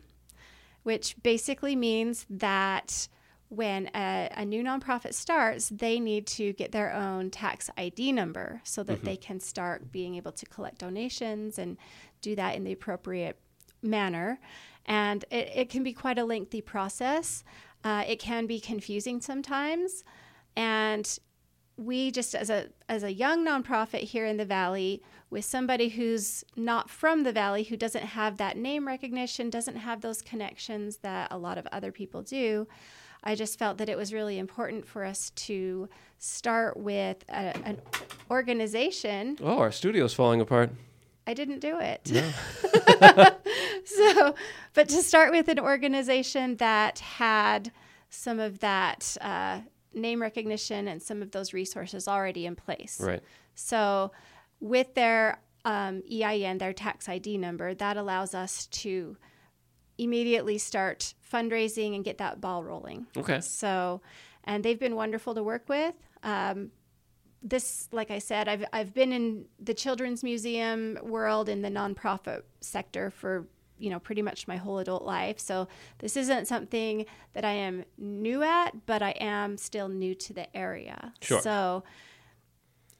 which 0.83 1.15
basically 1.23 1.75
means 1.75 2.25
that 2.29 3.07
when 3.49 3.89
a, 3.93 4.29
a 4.35 4.45
new 4.45 4.63
nonprofit 4.63 5.13
starts, 5.13 5.69
they 5.69 5.99
need 5.99 6.25
to 6.25 6.53
get 6.53 6.71
their 6.71 6.91
own 6.91 7.29
tax 7.29 7.69
ID 7.77 8.11
number 8.11 8.61
so 8.63 8.81
that 8.83 9.03
they 9.03 9.15
can 9.15 9.39
start 9.39 9.91
being 9.91 10.15
able 10.15 10.31
to 10.31 10.45
collect 10.47 10.79
donations 10.79 11.59
and 11.59 11.77
do 12.21 12.35
that 12.35 12.55
in 12.55 12.63
the 12.63 12.71
appropriate 12.71 13.37
manner. 13.83 14.39
And 14.87 15.23
it, 15.29 15.51
it 15.55 15.69
can 15.69 15.83
be 15.83 15.93
quite 15.93 16.17
a 16.17 16.25
lengthy 16.25 16.61
process. 16.61 17.43
Uh, 17.83 18.03
it 18.07 18.17
can 18.19 18.47
be 18.47 18.59
confusing 18.59 19.21
sometimes. 19.21 20.03
And 20.55 21.19
we 21.77 22.11
just 22.11 22.35
as 22.35 22.49
a 22.49 22.69
as 22.87 23.03
a 23.03 23.11
young 23.11 23.45
nonprofit 23.45 24.01
here 24.01 24.25
in 24.25 24.37
the 24.37 24.45
valley 24.45 25.01
with 25.33 25.43
somebody 25.43 25.89
who's 25.89 26.43
not 26.55 26.89
from 26.89 27.23
the 27.23 27.31
valley 27.31 27.63
who 27.63 27.75
doesn't 27.75 28.03
have 28.03 28.37
that 28.37 28.55
name 28.55 28.87
recognition 28.87 29.49
doesn't 29.49 29.77
have 29.77 30.01
those 30.01 30.21
connections 30.21 30.97
that 30.97 31.27
a 31.31 31.37
lot 31.37 31.57
of 31.57 31.67
other 31.71 31.91
people 31.91 32.21
do 32.21 32.67
i 33.23 33.35
just 33.35 33.59
felt 33.59 33.77
that 33.77 33.89
it 33.89 33.97
was 33.97 34.13
really 34.13 34.39
important 34.39 34.87
for 34.87 35.03
us 35.03 35.31
to 35.31 35.89
start 36.23 36.77
with 36.77 37.21
a, 37.27 37.53
an 37.65 37.81
organization. 38.31 39.37
Oh, 39.43 39.59
our 39.59 39.71
studio's 39.71 40.13
falling 40.13 40.39
apart. 40.39 40.71
I 41.27 41.33
didn't 41.33 41.59
do 41.59 41.79
it. 41.79 42.09
No. 42.11 42.31
so, 43.85 44.35
but 44.73 44.89
to 44.89 45.01
start 45.01 45.31
with 45.31 45.49
an 45.49 45.59
organization 45.59 46.55
that 46.57 46.99
had 46.99 47.71
some 48.09 48.39
of 48.39 48.59
that 48.59 49.17
uh, 49.19 49.59
name 49.93 50.21
recognition 50.21 50.87
and 50.87 51.01
some 51.01 51.21
of 51.21 51.31
those 51.31 51.53
resources 51.53 52.07
already 52.07 52.45
in 52.45 52.55
place. 52.55 53.01
Right. 53.01 53.21
So, 53.55 54.11
with 54.63 54.93
their 54.93 55.41
um, 55.65 56.01
EIN, 56.09 56.57
their 56.57 56.71
tax 56.71 57.09
ID 57.09 57.37
number, 57.37 57.73
that 57.75 57.97
allows 57.97 58.33
us 58.33 58.65
to 58.67 59.17
immediately 59.97 60.57
start 60.57 61.13
fundraising 61.31 61.95
and 61.95 62.05
get 62.05 62.17
that 62.17 62.39
ball 62.39 62.63
rolling. 62.63 63.05
Okay. 63.15 63.41
So, 63.41 64.01
and 64.45 64.63
they've 64.63 64.79
been 64.79 64.95
wonderful 64.95 65.35
to 65.35 65.43
work 65.43 65.67
with. 65.67 65.93
Um, 66.23 66.71
this, 67.41 67.89
like 67.91 68.09
I 68.09 68.19
said, 68.19 68.47
I've, 68.47 68.63
I've 68.71 68.93
been 68.93 69.11
in 69.11 69.45
the 69.59 69.73
children's 69.73 70.23
museum 70.23 70.97
world 71.03 71.49
in 71.49 71.61
the 71.61 71.69
nonprofit 71.69 72.43
sector 72.61 73.11
for 73.11 73.45
you 73.77 73.89
know 73.89 73.99
pretty 73.99 74.21
much 74.21 74.47
my 74.47 74.55
whole 74.55 74.79
adult 74.79 75.03
life. 75.03 75.39
So 75.39 75.67
this 75.97 76.15
isn't 76.15 76.47
something 76.47 77.05
that 77.33 77.43
I 77.43 77.51
am 77.51 77.83
new 77.97 78.43
at, 78.43 78.85
but 78.85 79.01
I 79.01 79.11
am 79.19 79.57
still 79.57 79.89
new 79.89 80.15
to 80.15 80.31
the 80.31 80.55
area. 80.55 81.13
Sure. 81.19 81.41
So, 81.41 81.83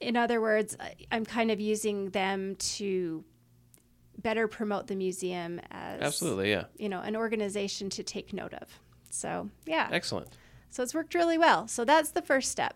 in 0.04 0.16
other 0.16 0.40
words, 0.40 0.76
I'm 1.10 1.24
kind 1.24 1.50
of 1.50 1.60
using 1.60 2.10
them 2.10 2.56
to 2.56 3.24
better 4.18 4.46
promote 4.46 4.86
the 4.86 4.96
museum 4.96 5.60
as 5.70 6.00
Absolutely. 6.00 6.50
Yeah. 6.50 6.64
you 6.78 6.88
know 6.88 7.00
an 7.00 7.16
organization 7.16 7.90
to 7.90 8.02
take 8.02 8.32
note 8.32 8.54
of. 8.54 8.68
So 9.10 9.50
yeah. 9.66 9.88
Excellent. 9.90 10.28
So 10.70 10.82
it's 10.82 10.94
worked 10.94 11.14
really 11.14 11.38
well. 11.38 11.68
So 11.68 11.84
that's 11.84 12.10
the 12.10 12.22
first 12.22 12.50
step. 12.50 12.74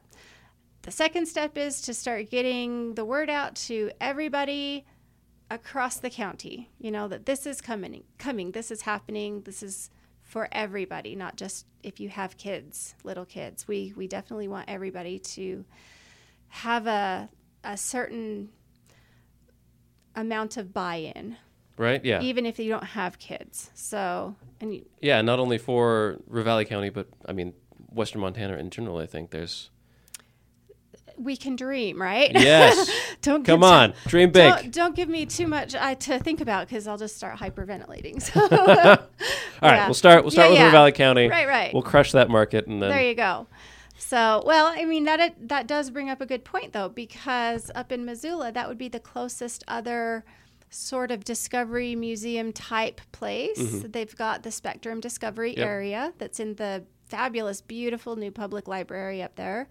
The 0.83 0.91
second 0.91 1.27
step 1.27 1.59
is 1.59 1.81
to 1.83 1.95
start 1.95 2.31
getting 2.31 2.95
the 2.95 3.05
word 3.05 3.29
out 3.29 3.57
to 3.67 3.91
everybody 4.01 4.87
across 5.51 5.97
the 5.97 6.11
county, 6.11 6.71
you 6.79 6.91
know, 6.91 7.09
that 7.09 7.27
this 7.27 7.47
is 7.47 7.61
coming, 7.61 8.05
coming, 8.19 8.53
this 8.53 8.71
is 8.71 8.83
happening, 8.83 9.43
this 9.43 9.62
is 9.62 9.91
for 10.23 10.49
everybody, 10.53 11.17
not 11.17 11.37
just 11.37 11.67
if 11.83 11.99
you 11.99 12.09
have 12.11 12.37
kids, 12.37 12.95
little 13.03 13.25
kids. 13.25 13.67
We 13.67 13.93
we 13.97 14.07
definitely 14.07 14.49
want 14.49 14.69
everybody 14.69 15.19
to 15.19 15.64
have 16.49 16.87
a 16.87 17.29
a 17.65 17.77
certain 17.77 18.49
amount 20.15 20.57
of 20.57 20.73
buy-in, 20.73 21.37
Right. 21.77 22.05
Yeah. 22.05 22.21
even 22.23 22.47
if 22.47 22.59
you 22.59 22.69
don't 22.71 22.85
have 22.85 23.19
kids. 23.19 23.71
So, 23.75 24.35
and 24.61 24.75
you, 24.75 24.85
Yeah. 25.01 25.21
Not 25.23 25.39
only 25.39 25.59
for 25.59 26.19
Ravalli 26.31 26.67
County, 26.67 26.91
but 26.91 27.07
I 27.27 27.33
mean 27.33 27.53
Western 27.93 28.21
Montana 28.21 28.57
in 28.57 28.71
general. 28.71 28.99
I 28.99 29.07
think 29.07 29.31
there's. 29.31 29.71
we 31.17 31.37
can 31.37 31.57
dream, 31.57 32.01
right? 32.01 32.31
Yes. 32.33 32.91
don't 33.23 33.45
Come 33.45 33.61
give 33.61 33.69
to- 33.69 33.75
on. 33.75 33.95
Dream 34.07 34.31
big. 34.31 34.53
Don't, 34.55 34.73
don't 34.73 34.97
give 34.97 35.09
me 35.09 35.27
too 35.27 35.47
much 35.49 35.75
uh, 35.75 35.95
to 35.97 36.19
think 36.21 36.41
about 36.41 36.69
because 36.69 36.87
I'll 36.87 36.99
just 36.99 37.17
start 37.17 37.39
hyperventilating. 37.39 38.23
So, 38.33 38.41
All 39.61 39.69
right. 39.71 39.77
yeah. 39.77 39.87
We'll 39.87 39.95
start. 39.95 40.23
We'll 40.23 40.31
start 40.31 40.53
Yeah, 40.53 40.65
with 40.67 40.73
yeah. 40.73 40.79
Ravalli 40.81 40.95
County. 40.95 41.29
right, 41.29 41.47
right. 41.49 41.73
We'll 41.75 41.83
crush 41.83 42.13
that 42.13 42.29
market, 42.31 42.67
and 42.69 42.81
then 42.81 42.91
there 42.91 43.03
you 43.03 43.15
go. 43.17 43.47
So, 43.99 44.43
well, 44.47 44.67
I 44.67 44.85
mean 44.85 45.05
that 45.05 45.21
it, 45.21 45.49
that 45.49 45.67
does 45.67 45.91
bring 45.91 46.09
up 46.09 46.21
a 46.21 46.27
good 46.27 46.45
point 46.45 46.73
though, 46.73 46.89
because 46.89 47.71
up 47.75 47.93
in 47.93 48.05
Missoula, 48.05 48.53
that 48.53 48.69
would 48.69 48.79
be 48.79 48.89
the 48.89 49.01
closest 49.01 49.65
other 49.69 50.25
sort 50.71 51.11
of 51.11 51.25
discovery 51.25 51.97
museum 51.97 52.53
type 52.53 53.01
place. 53.13 53.83
They've 53.87 54.15
got 54.17 54.43
the 54.43 54.51
Spectrum 54.51 55.01
Discovery 55.01 55.53
Mm-hmm. 55.53 55.61
Yep. 55.61 55.69
area 55.69 56.13
that's 56.19 56.41
in 56.41 56.55
the 56.55 56.85
fabulous, 57.07 57.61
beautiful 57.61 58.17
new 58.17 58.31
public 58.31 58.69
library 58.69 59.23
up 59.23 59.35
there. 59.37 59.69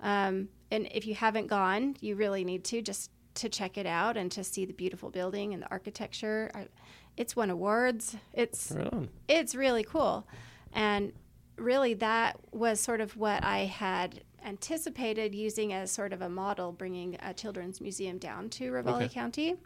Um, 0.00 0.48
and 0.70 0.86
if 0.92 1.06
you 1.06 1.14
haven't 1.14 1.46
gone, 1.46 1.96
you 2.00 2.14
really 2.14 2.44
need 2.44 2.62
to 2.64 2.82
just 2.82 3.10
to 3.36 3.48
check 3.48 3.76
it 3.78 3.86
out 3.86 4.16
and 4.16 4.30
to 4.32 4.44
see 4.44 4.64
the 4.64 4.72
beautiful 4.72 5.10
building 5.10 5.54
and 5.54 5.62
the 5.62 5.70
architecture. 5.70 6.50
I, 6.54 6.68
it's 7.16 7.34
won 7.34 7.50
awards. 7.50 8.16
It's 8.32 8.70
right 8.72 9.08
it's 9.28 9.54
really 9.54 9.82
cool. 9.82 10.26
And 10.72 11.12
really, 11.56 11.94
that 11.94 12.38
was 12.52 12.80
sort 12.80 13.00
of 13.00 13.16
what 13.16 13.44
I 13.44 13.60
had 13.66 14.22
anticipated 14.44 15.34
using 15.34 15.72
as 15.72 15.90
sort 15.90 16.12
of 16.12 16.20
a 16.22 16.28
model, 16.28 16.72
bringing 16.72 17.16
a 17.22 17.32
children's 17.32 17.80
museum 17.80 18.18
down 18.18 18.50
to 18.50 18.70
Ravalli 18.70 19.04
Okay. 19.04 19.08
County. 19.08 19.56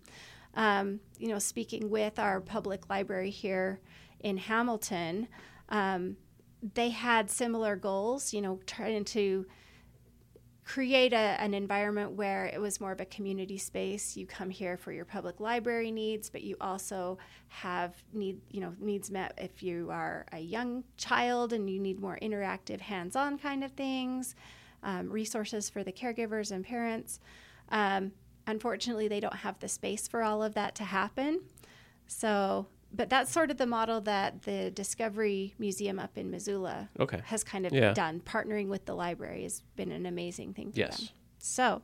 Um, 0.54 1.00
you 1.18 1.28
know, 1.28 1.38
speaking 1.38 1.90
with 1.90 2.18
our 2.18 2.40
public 2.40 2.88
library 2.88 3.30
here 3.30 3.80
in 4.20 4.36
Hamilton, 4.38 5.28
um, 5.68 6.16
they 6.74 6.90
had 6.90 7.30
similar 7.30 7.76
goals, 7.76 8.32
you 8.32 8.40
know, 8.40 8.60
trying 8.66 9.04
to 9.04 9.46
create 10.68 11.14
a, 11.14 11.16
an 11.16 11.54
environment 11.54 12.12
where 12.12 12.44
it 12.44 12.60
was 12.60 12.78
more 12.78 12.92
of 12.92 13.00
a 13.00 13.06
community 13.06 13.56
space. 13.56 14.18
You 14.18 14.26
come 14.26 14.50
here 14.50 14.76
for 14.76 14.92
your 14.92 15.06
public 15.06 15.40
library 15.40 15.90
needs, 15.90 16.28
but 16.28 16.42
you 16.42 16.56
also 16.60 17.16
have 17.48 17.94
need 18.12 18.38
you 18.50 18.60
know 18.60 18.74
needs 18.78 19.10
met 19.10 19.32
if 19.38 19.62
you 19.62 19.88
are 19.90 20.26
a 20.32 20.38
young 20.38 20.84
child 20.98 21.54
and 21.54 21.70
you 21.70 21.80
need 21.80 21.98
more 21.98 22.18
interactive, 22.20 22.80
hands-on 22.80 23.38
kind 23.38 23.64
of 23.64 23.72
things. 23.72 24.36
Um, 24.82 25.10
resources 25.10 25.68
for 25.68 25.82
the 25.82 25.90
caregivers 25.90 26.52
and 26.52 26.64
parents. 26.64 27.18
Um, 27.70 28.12
unfortunately, 28.46 29.08
they 29.08 29.18
don't 29.18 29.34
have 29.34 29.58
the 29.58 29.68
space 29.68 30.06
for 30.06 30.22
all 30.22 30.40
of 30.42 30.54
that 30.54 30.76
to 30.76 30.84
happen. 30.84 31.40
So, 32.06 32.66
but 32.92 33.08
that's 33.10 33.30
sort 33.30 33.50
of 33.50 33.56
the 33.58 33.66
model 33.66 34.00
that 34.02 34.42
the 34.42 34.70
Discovery 34.70 35.54
Museum 35.58 35.98
up 35.98 36.16
in 36.16 36.30
Missoula 36.30 36.88
Okay. 36.98 37.20
has 37.26 37.44
kind 37.44 37.66
of 37.66 37.72
Yeah. 37.72 37.92
done. 37.92 38.20
Partnering 38.20 38.68
with 38.68 38.86
the 38.86 38.94
library 38.94 39.42
has 39.42 39.62
been 39.76 39.92
an 39.92 40.06
amazing 40.06 40.54
thing 40.54 40.72
for 40.72 40.78
Yes. 40.78 40.98
them. 40.98 41.08
So, 41.38 41.82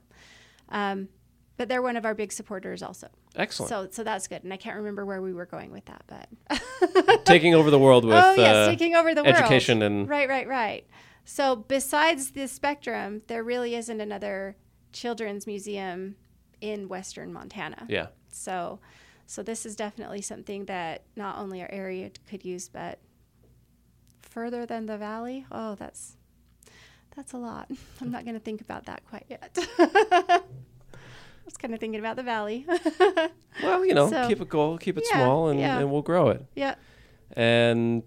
um, 0.71 1.09
but 1.57 1.69
they're 1.69 1.83
one 1.83 1.97
of 1.97 2.05
our 2.05 2.15
big 2.15 2.33
supporters 2.33 2.83
also. 2.83 3.09
Excellent. 3.37 3.69
So, 3.69 3.89
so 3.91 4.03
that's 4.05 4.27
good. 4.29 4.43
And 4.45 4.53
I 4.53 4.57
can't 4.57 4.77
remember 4.77 5.05
where 5.05 5.21
we 5.23 5.33
were 5.33 5.47
going 5.47 5.71
with 5.71 5.85
that, 5.87 6.03
but 6.07 7.25
Taking 7.25 7.55
over 7.55 7.71
the 7.71 7.79
world 7.79 8.05
with 8.05 8.15
oh 8.15 8.35
yes, 8.37 8.55
uh, 8.57 8.71
taking 8.71 8.95
over 8.95 9.15
the 9.15 9.23
world. 9.23 9.35
education 9.37 9.83
and 9.83 10.09
Right, 10.09 10.29
right, 10.29 10.49
right. 10.49 10.87
So 11.25 11.57
besides 11.57 12.31
the 12.33 12.47
Spectrum, 12.49 13.23
there 13.29 13.43
really 13.45 13.75
isn't 13.75 14.01
another 14.01 14.57
children's 14.93 15.47
museum 15.47 16.17
in 16.61 16.89
Western 16.89 17.33
Montana. 17.33 17.87
yeah. 17.89 18.07
So, 18.31 18.81
so 19.27 19.43
this 19.43 19.65
is 19.67 19.75
definitely 19.77 20.21
something 20.23 20.65
that 20.67 21.03
not 21.17 21.39
only 21.39 21.61
our 21.63 21.71
area 21.71 22.11
could 22.29 22.45
use, 22.45 22.69
but 22.69 22.99
further 24.23 24.67
than 24.67 24.87
the 24.87 24.99
valley. 24.99 25.47
Oh, 25.51 25.75
that's 25.75 26.17
that's 27.17 27.33
a 27.33 27.39
lot. 27.39 27.71
I'm 28.01 28.11
not 28.11 28.25
going 28.25 28.35
to 28.35 28.41
think 28.41 28.61
about 28.61 28.87
that 28.87 29.03
quite 29.09 29.25
yet. 29.29 29.57
I 29.79 30.41
was 31.45 31.57
kind 31.57 31.75
of 31.75 31.81
thinking 31.81 32.01
about 32.01 32.17
the 32.17 32.23
valley. 32.23 32.67
Well, 33.63 33.87
you 33.87 33.95
know, 33.95 34.11
So- 34.11 34.27
keep 34.27 34.41
it 34.41 34.49
goal, 34.49 34.79
keep 34.79 34.99
it 34.99 35.05
Yeah, 35.09 35.19
small, 35.23 35.49
and, 35.49 35.61
yeah. 35.61 35.79
and 35.79 35.89
we'll 35.89 36.03
grow 36.03 36.29
it. 36.31 36.45
yeah. 36.57 36.75
And 37.37 38.03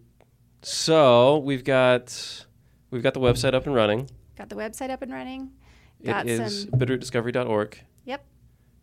so 0.61 1.37
we've 1.37 1.63
got 1.63 2.45
we've 2.91 3.01
got 3.01 3.13
the 3.13 3.21
website 3.21 3.53
up 3.53 3.65
and 3.65 3.73
running. 3.73 4.09
Got 4.37 4.49
the 4.49 4.55
website 4.57 4.89
up 4.89 5.01
and 5.01 5.13
running. 5.13 5.51
Got 6.03 6.27
It 6.27 6.41
is 6.41 6.65
bitterrootdiscovery.org. 6.65 7.79
Yep. 8.03 8.25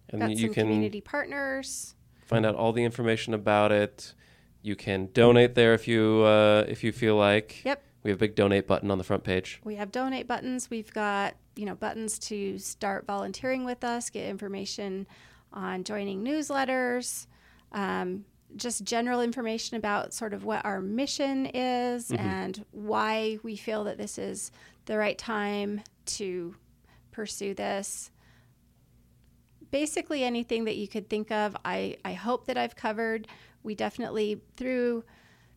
And 0.08 0.20
got 0.22 0.30
you 0.30 0.46
some 0.46 0.54
can 0.54 0.66
community 0.68 1.02
partners. 1.02 1.93
Find 2.24 2.44
out 2.46 2.54
all 2.54 2.72
the 2.72 2.84
information 2.84 3.34
about 3.34 3.72
it. 3.72 4.14
You 4.62 4.76
can 4.76 5.10
donate 5.12 5.54
there 5.54 5.74
if 5.74 5.86
you 5.86 6.22
uh, 6.22 6.64
if 6.68 6.82
you 6.82 6.92
feel 6.92 7.16
like. 7.16 7.64
Yep. 7.64 7.82
We 8.02 8.10
have 8.10 8.18
a 8.18 8.20
big 8.20 8.34
donate 8.34 8.66
button 8.66 8.90
on 8.90 8.98
the 8.98 9.04
front 9.04 9.24
page. 9.24 9.60
We 9.64 9.76
have 9.76 9.90
donate 9.90 10.26
buttons. 10.26 10.68
We've 10.68 10.92
got, 10.92 11.34
you 11.56 11.64
know, 11.64 11.74
buttons 11.74 12.18
to 12.20 12.58
start 12.58 13.06
volunteering 13.06 13.64
with 13.64 13.82
us, 13.82 14.10
get 14.10 14.28
information 14.28 15.06
on 15.54 15.84
joining 15.84 16.22
newsletters, 16.22 17.26
um, 17.72 18.26
just 18.56 18.84
general 18.84 19.22
information 19.22 19.78
about 19.78 20.12
sort 20.12 20.34
of 20.34 20.44
what 20.44 20.64
our 20.66 20.82
mission 20.82 21.46
is 21.46 22.10
and 22.12 22.64
why 22.72 23.38
we 23.42 23.56
feel 23.56 23.84
that 23.84 23.96
this 23.96 24.18
is 24.18 24.52
the 24.84 24.98
right 24.98 25.16
time 25.16 25.80
to 26.06 26.54
pursue 27.10 27.54
this. 27.54 28.10
Basically, 29.74 30.22
anything 30.22 30.66
that 30.66 30.76
you 30.76 30.86
could 30.86 31.10
think 31.10 31.32
of, 31.32 31.56
I, 31.64 31.96
I 32.04 32.12
hope 32.12 32.46
that 32.46 32.56
I've 32.56 32.76
covered. 32.76 33.26
We 33.64 33.74
definitely, 33.74 34.40
through 34.56 35.02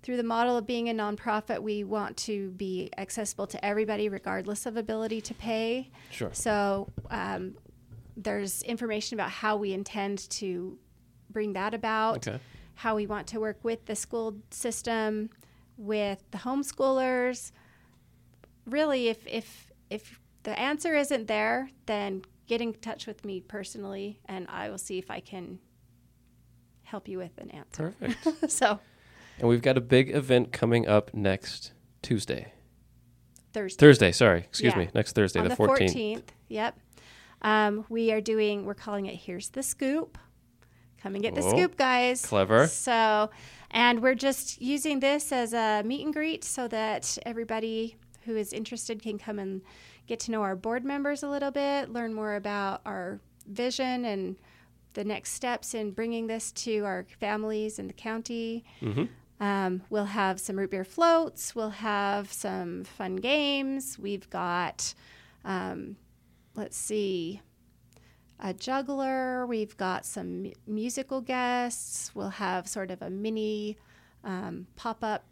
through 0.02 0.18
the 0.18 0.24
model 0.24 0.58
of 0.58 0.66
being 0.66 0.90
a 0.90 0.94
nonprofit, 0.94 1.62
we 1.62 1.84
want 1.84 2.18
to 2.18 2.50
be 2.52 2.90
accessible 2.98 3.46
to 3.46 3.64
everybody, 3.64 4.10
regardless 4.10 4.66
of 4.66 4.76
ability 4.76 5.22
to 5.22 5.36
pay. 5.36 5.92
Sure. 6.10 6.32
So 6.34 6.90
um, 7.12 7.58
there's 8.16 8.64
information 8.64 9.20
about 9.20 9.30
how 9.30 9.56
we 9.56 9.72
intend 9.72 10.28
to 10.32 10.80
bring 11.30 11.54
that 11.54 11.76
about, 11.76 12.28
Okay. 12.28 12.40
how 12.74 12.96
we 12.96 13.06
want 13.06 13.28
to 13.28 13.40
work 13.40 13.60
with 13.62 13.86
the 13.86 13.96
school 13.96 14.36
system, 14.50 15.30
with 15.78 16.24
the 16.32 16.40
homeschoolers. 16.40 17.52
Really, 18.66 19.10
if 19.10 19.28
if 19.28 19.72
if 19.92 20.20
the 20.42 20.58
answer 20.58 20.96
isn't 20.96 21.28
there, 21.28 21.70
then 21.86 22.24
get 22.48 22.62
in 22.62 22.74
touch 22.74 23.08
with 23.08 23.24
me 23.26 23.40
personally, 23.42 24.20
and 24.26 24.48
I 24.50 24.70
will 24.70 24.78
see 24.78 24.98
if 24.98 25.12
I 25.12 25.20
can 25.20 25.60
help 26.84 27.08
you 27.08 27.18
with 27.18 27.38
an 27.38 27.50
answer. 27.52 27.94
Perfect. 28.00 28.52
so 28.52 28.80
and 29.40 29.48
we've 29.48 29.62
got 29.62 29.78
a 29.78 29.82
big 29.82 30.16
event 30.16 30.52
coming 30.52 30.88
up 30.88 31.14
next 31.14 31.74
Tuesday. 32.02 32.54
Thursday. 33.54 33.80
Thursday, 33.80 34.12
sorry. 34.12 34.40
Excuse 34.40 34.74
Yeah. 34.74 34.80
me. 34.80 34.90
Next 34.94 35.14
Thursday, 35.14 35.42
the 35.42 35.50
the 35.50 35.56
14th. 35.56 35.94
14th. 35.94 36.24
Yep. 36.50 36.80
Um, 37.42 37.86
we 37.90 38.12
are 38.12 38.22
doing, 38.22 38.66
we're 38.66 38.74
calling 38.74 39.06
it 39.06 39.16
Here's 39.16 39.50
the 39.50 39.64
Scoop. 39.64 40.18
Come 41.02 41.14
and 41.14 41.24
get 41.24 41.36
the 41.36 41.42
Oh, 41.44 41.50
scoop, 41.52 41.78
guys. 41.78 42.26
clever. 42.26 42.68
So, 42.68 43.30
and 43.70 44.02
we're 44.02 44.16
just 44.16 44.60
using 44.62 45.00
this 45.00 45.32
as 45.32 45.54
a 45.54 45.84
meet 45.86 46.04
and 46.04 46.14
greet 46.14 46.44
so 46.44 46.68
that 46.70 47.18
everybody 47.26 47.98
who 48.26 48.36
is 48.36 48.52
interested 48.52 49.02
can 49.04 49.18
come 49.20 49.38
and 49.38 49.62
get 50.08 50.20
to 50.22 50.32
know 50.32 50.42
our 50.42 50.56
board 50.56 50.84
members 50.86 51.22
a 51.24 51.30
little 51.30 51.52
bit, 51.52 51.90
learn 51.90 52.14
more 52.14 52.36
about 52.36 52.82
our 52.86 53.20
vision 53.48 54.06
and 54.06 54.36
the 54.94 55.04
next 55.04 55.34
steps 55.34 55.74
in 55.74 55.92
bringing 55.92 56.28
this 56.28 56.52
to 56.54 56.80
our 56.86 57.06
families 57.20 57.78
in 57.78 57.88
the 57.88 57.94
county. 57.94 58.64
Um, 59.40 59.84
we'll 59.92 60.06
have 60.06 60.40
some 60.40 60.58
root 60.58 60.72
beer 60.72 60.84
floats. 60.84 61.54
We'll 61.54 61.70
have 61.70 62.34
some 62.34 62.84
fun 62.86 63.18
games. 63.18 64.00
We've 64.00 64.28
got, 64.32 64.96
um, 65.46 65.98
let's 66.56 66.76
see, 66.76 67.42
a 68.40 68.54
juggler. 68.54 69.46
We've 69.46 69.78
got 69.78 70.06
some 70.06 70.42
mu- 70.44 70.54
musical 70.66 71.22
guests. 71.22 72.16
We'll 72.16 72.30
have 72.30 72.68
sort 72.68 72.90
of 72.90 73.04
a 73.04 73.12
mini 73.12 73.78
um, 74.24 74.66
pop 74.76 75.04
up 75.04 75.26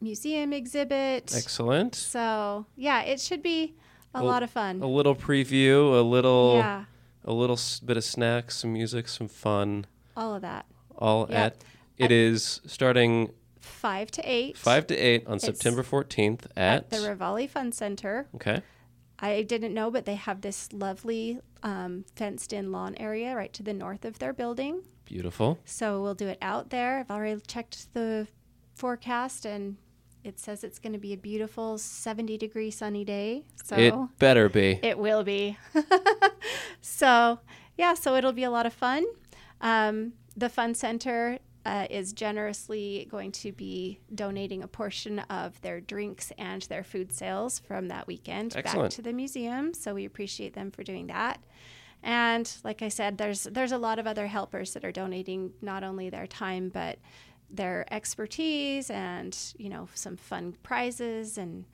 museum 0.00 0.52
exhibit. 0.52 1.32
Excellent. 1.32 1.94
So, 1.94 2.66
yeah, 2.74 3.02
it 3.02 3.20
should 3.20 3.42
be 3.42 3.76
a 4.14 4.22
lot 4.22 4.42
of 4.42 4.50
fun. 4.50 4.80
A 4.82 4.86
little 4.86 5.14
preview, 5.14 5.98
a 5.98 6.02
little, 6.02 6.56
Yeah, 6.56 6.84
a 7.24 7.32
little 7.32 7.56
s- 7.56 7.80
bit 7.80 7.96
of 7.96 8.04
snacks, 8.04 8.56
some 8.58 8.72
music, 8.72 9.08
some 9.08 9.28
fun, 9.28 9.86
all 10.16 10.34
of 10.34 10.42
that. 10.42 10.66
all 10.98 11.26
Yep. 11.30 11.38
at. 11.38 11.64
It 11.98 12.10
is 12.12 12.60
starting 12.66 13.32
Five 13.60 14.10
to 14.12 14.22
eight. 14.24 14.56
five 14.56 14.86
to 14.88 14.96
eight 14.96 15.26
on 15.26 15.36
It's 15.36 15.44
September 15.44 15.82
fourteenth 15.82 16.46
at 16.56 16.84
at. 16.84 16.90
the 16.90 16.96
Ravalli 16.98 17.48
Fun 17.48 17.72
Center. 17.72 18.26
okay. 18.34 18.62
I 19.18 19.42
didn't 19.42 19.72
know, 19.72 19.88
but 19.90 20.04
they 20.04 20.16
have 20.16 20.40
this 20.40 20.72
lovely 20.72 21.38
um, 21.62 22.04
fenced 22.16 22.52
in 22.52 22.72
lawn 22.72 22.96
area 22.96 23.36
right 23.36 23.52
to 23.52 23.62
the 23.62 23.72
north 23.72 24.04
of 24.04 24.18
their 24.18 24.32
building. 24.32 24.82
Beautiful. 25.04 25.60
So 25.64 26.02
we'll 26.02 26.16
do 26.16 26.26
it 26.26 26.38
out 26.42 26.70
there. 26.70 26.98
I've 26.98 27.10
already 27.10 27.40
checked 27.46 27.94
the 27.94 28.26
forecast 28.74 29.44
and 29.46 29.76
it 30.24 30.38
says 30.38 30.62
it's 30.64 30.78
going 30.78 30.92
to 30.92 30.98
be 30.98 31.12
a 31.12 31.16
beautiful 31.16 31.78
70 31.78 32.38
degree 32.38 32.70
sunny 32.70 33.04
day. 33.04 33.44
So 33.64 33.76
It 33.76 33.94
better 34.18 34.48
be. 34.48 34.78
it 34.82 34.98
will 34.98 35.24
be. 35.24 35.56
so, 36.80 37.38
yeah, 37.76 37.94
so 37.94 38.14
it'll 38.14 38.32
be 38.32 38.44
a 38.44 38.50
lot 38.50 38.66
of 38.66 38.72
fun. 38.72 39.04
Um, 39.60 40.12
the 40.36 40.48
Fun 40.48 40.74
Center 40.74 41.38
uh, 41.64 41.86
is 41.90 42.12
generously 42.12 43.06
going 43.10 43.30
to 43.32 43.52
be 43.52 44.00
donating 44.14 44.62
a 44.62 44.68
portion 44.68 45.20
of 45.20 45.60
their 45.62 45.80
drinks 45.80 46.32
and 46.38 46.62
their 46.62 46.82
food 46.82 47.12
sales 47.12 47.58
from 47.60 47.88
that 47.88 48.06
weekend 48.06 48.54
back 48.64 48.90
to 48.90 49.02
the 49.02 49.12
museum. 49.12 49.72
So 49.74 49.94
we 49.94 50.04
appreciate 50.04 50.54
them 50.54 50.70
for 50.70 50.82
doing 50.82 51.06
that. 51.08 51.40
And 52.02 52.50
like 52.64 52.82
I 52.82 52.88
said, 52.88 53.16
there's 53.16 53.44
there's 53.44 53.70
a 53.70 53.78
lot 53.78 54.00
of 54.00 54.08
other 54.08 54.26
helpers 54.26 54.72
that 54.74 54.84
are 54.84 54.90
donating 54.90 55.52
not 55.60 55.84
only 55.84 56.10
their 56.10 56.26
time 56.26 56.68
but 56.68 56.98
their 57.54 57.84
expertise 57.92 58.90
and 58.90 59.36
you 59.58 59.68
know 59.68 59.88
some 59.94 60.16
fun 60.16 60.56
prizes 60.62 61.36
and 61.36 61.64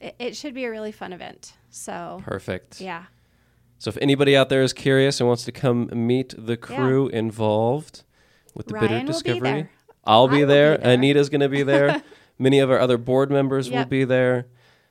it, 0.00 0.14
it 0.18 0.36
should 0.36 0.54
be 0.54 0.64
a 0.64 0.70
really 0.70 0.92
fun 0.92 1.12
event. 1.12 1.52
So 1.70 2.20
Perfect. 2.24 2.80
yeah, 2.80 3.04
So 3.78 3.90
if 3.90 3.98
anybody 4.00 4.36
out 4.36 4.48
there 4.48 4.62
is 4.62 4.72
curious 4.72 5.20
and 5.20 5.28
wants 5.28 5.44
to 5.44 5.52
come 5.52 5.90
meet 5.92 6.34
the 6.38 6.56
crew 6.56 7.08
involved 7.08 8.04
with 8.54 8.66
the 8.68 8.74
Ryan 8.74 8.88
Bitter 8.88 8.94
will 8.98 9.02
be 9.04 9.12
Discovery. 9.12 9.68
I'll 10.04 10.28
be 10.28 10.36
will 10.36 10.38
be 10.40 10.44
there. 10.46 10.78
there. 10.78 10.86
Anita's 10.86 11.28
going 11.28 11.42
to 11.42 11.48
be 11.48 11.62
there. 11.62 12.02
Many 12.38 12.60
of 12.60 12.70
our 12.70 12.78
other 12.78 12.96
board 12.96 13.30
members 13.30 13.70
will 13.70 13.84
be 13.84 14.04
there 14.04 14.46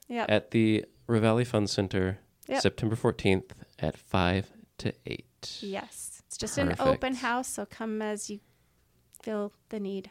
yeah, 0.07 0.25
at 0.29 0.51
the 0.51 0.85
Ravalli 1.07 1.47
Fun 1.47 1.65
Center, 1.67 2.19
Yep. 2.47 2.61
September 2.61 2.95
14th 2.95 3.51
at 3.79 3.97
5 3.97 4.51
to 4.79 4.93
8. 5.05 5.25
yes. 5.61 6.21
It's 6.27 6.37
just 6.37 6.57
an 6.57 6.75
open 6.79 7.15
house, 7.15 7.47
so 7.47 7.65
come 7.65 8.01
as 8.01 8.29
you 8.29 8.39
feel 9.21 9.51
the 9.69 9.79
need. 9.79 10.09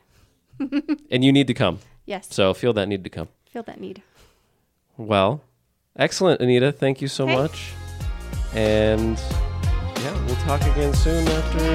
And 1.10 1.24
you 1.24 1.32
need 1.32 1.46
to 1.48 1.54
come. 1.54 1.78
Yes, 2.06 2.28
So 2.30 2.54
feel 2.54 2.72
that 2.74 2.88
need 2.88 3.04
to 3.04 3.10
come. 3.10 3.28
feel 3.50 3.62
that 3.64 3.80
need. 3.80 4.02
Well, 4.96 5.40
excellent, 5.98 6.40
Anita. 6.40 6.72
Thank 6.72 7.00
you 7.02 7.08
so 7.08 7.26
much. 7.26 7.72
And 8.54 9.18
yeah, 10.02 10.24
we'll 10.26 10.36
talk 10.36 10.62
again 10.62 10.94
soon 10.94 11.26
after 11.28 11.66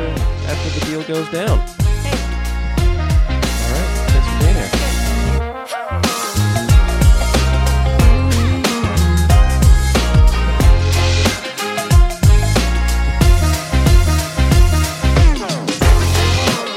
after 0.51 0.79
the 0.79 0.85
deal 0.85 1.03
goes 1.03 1.29
down. 1.31 1.59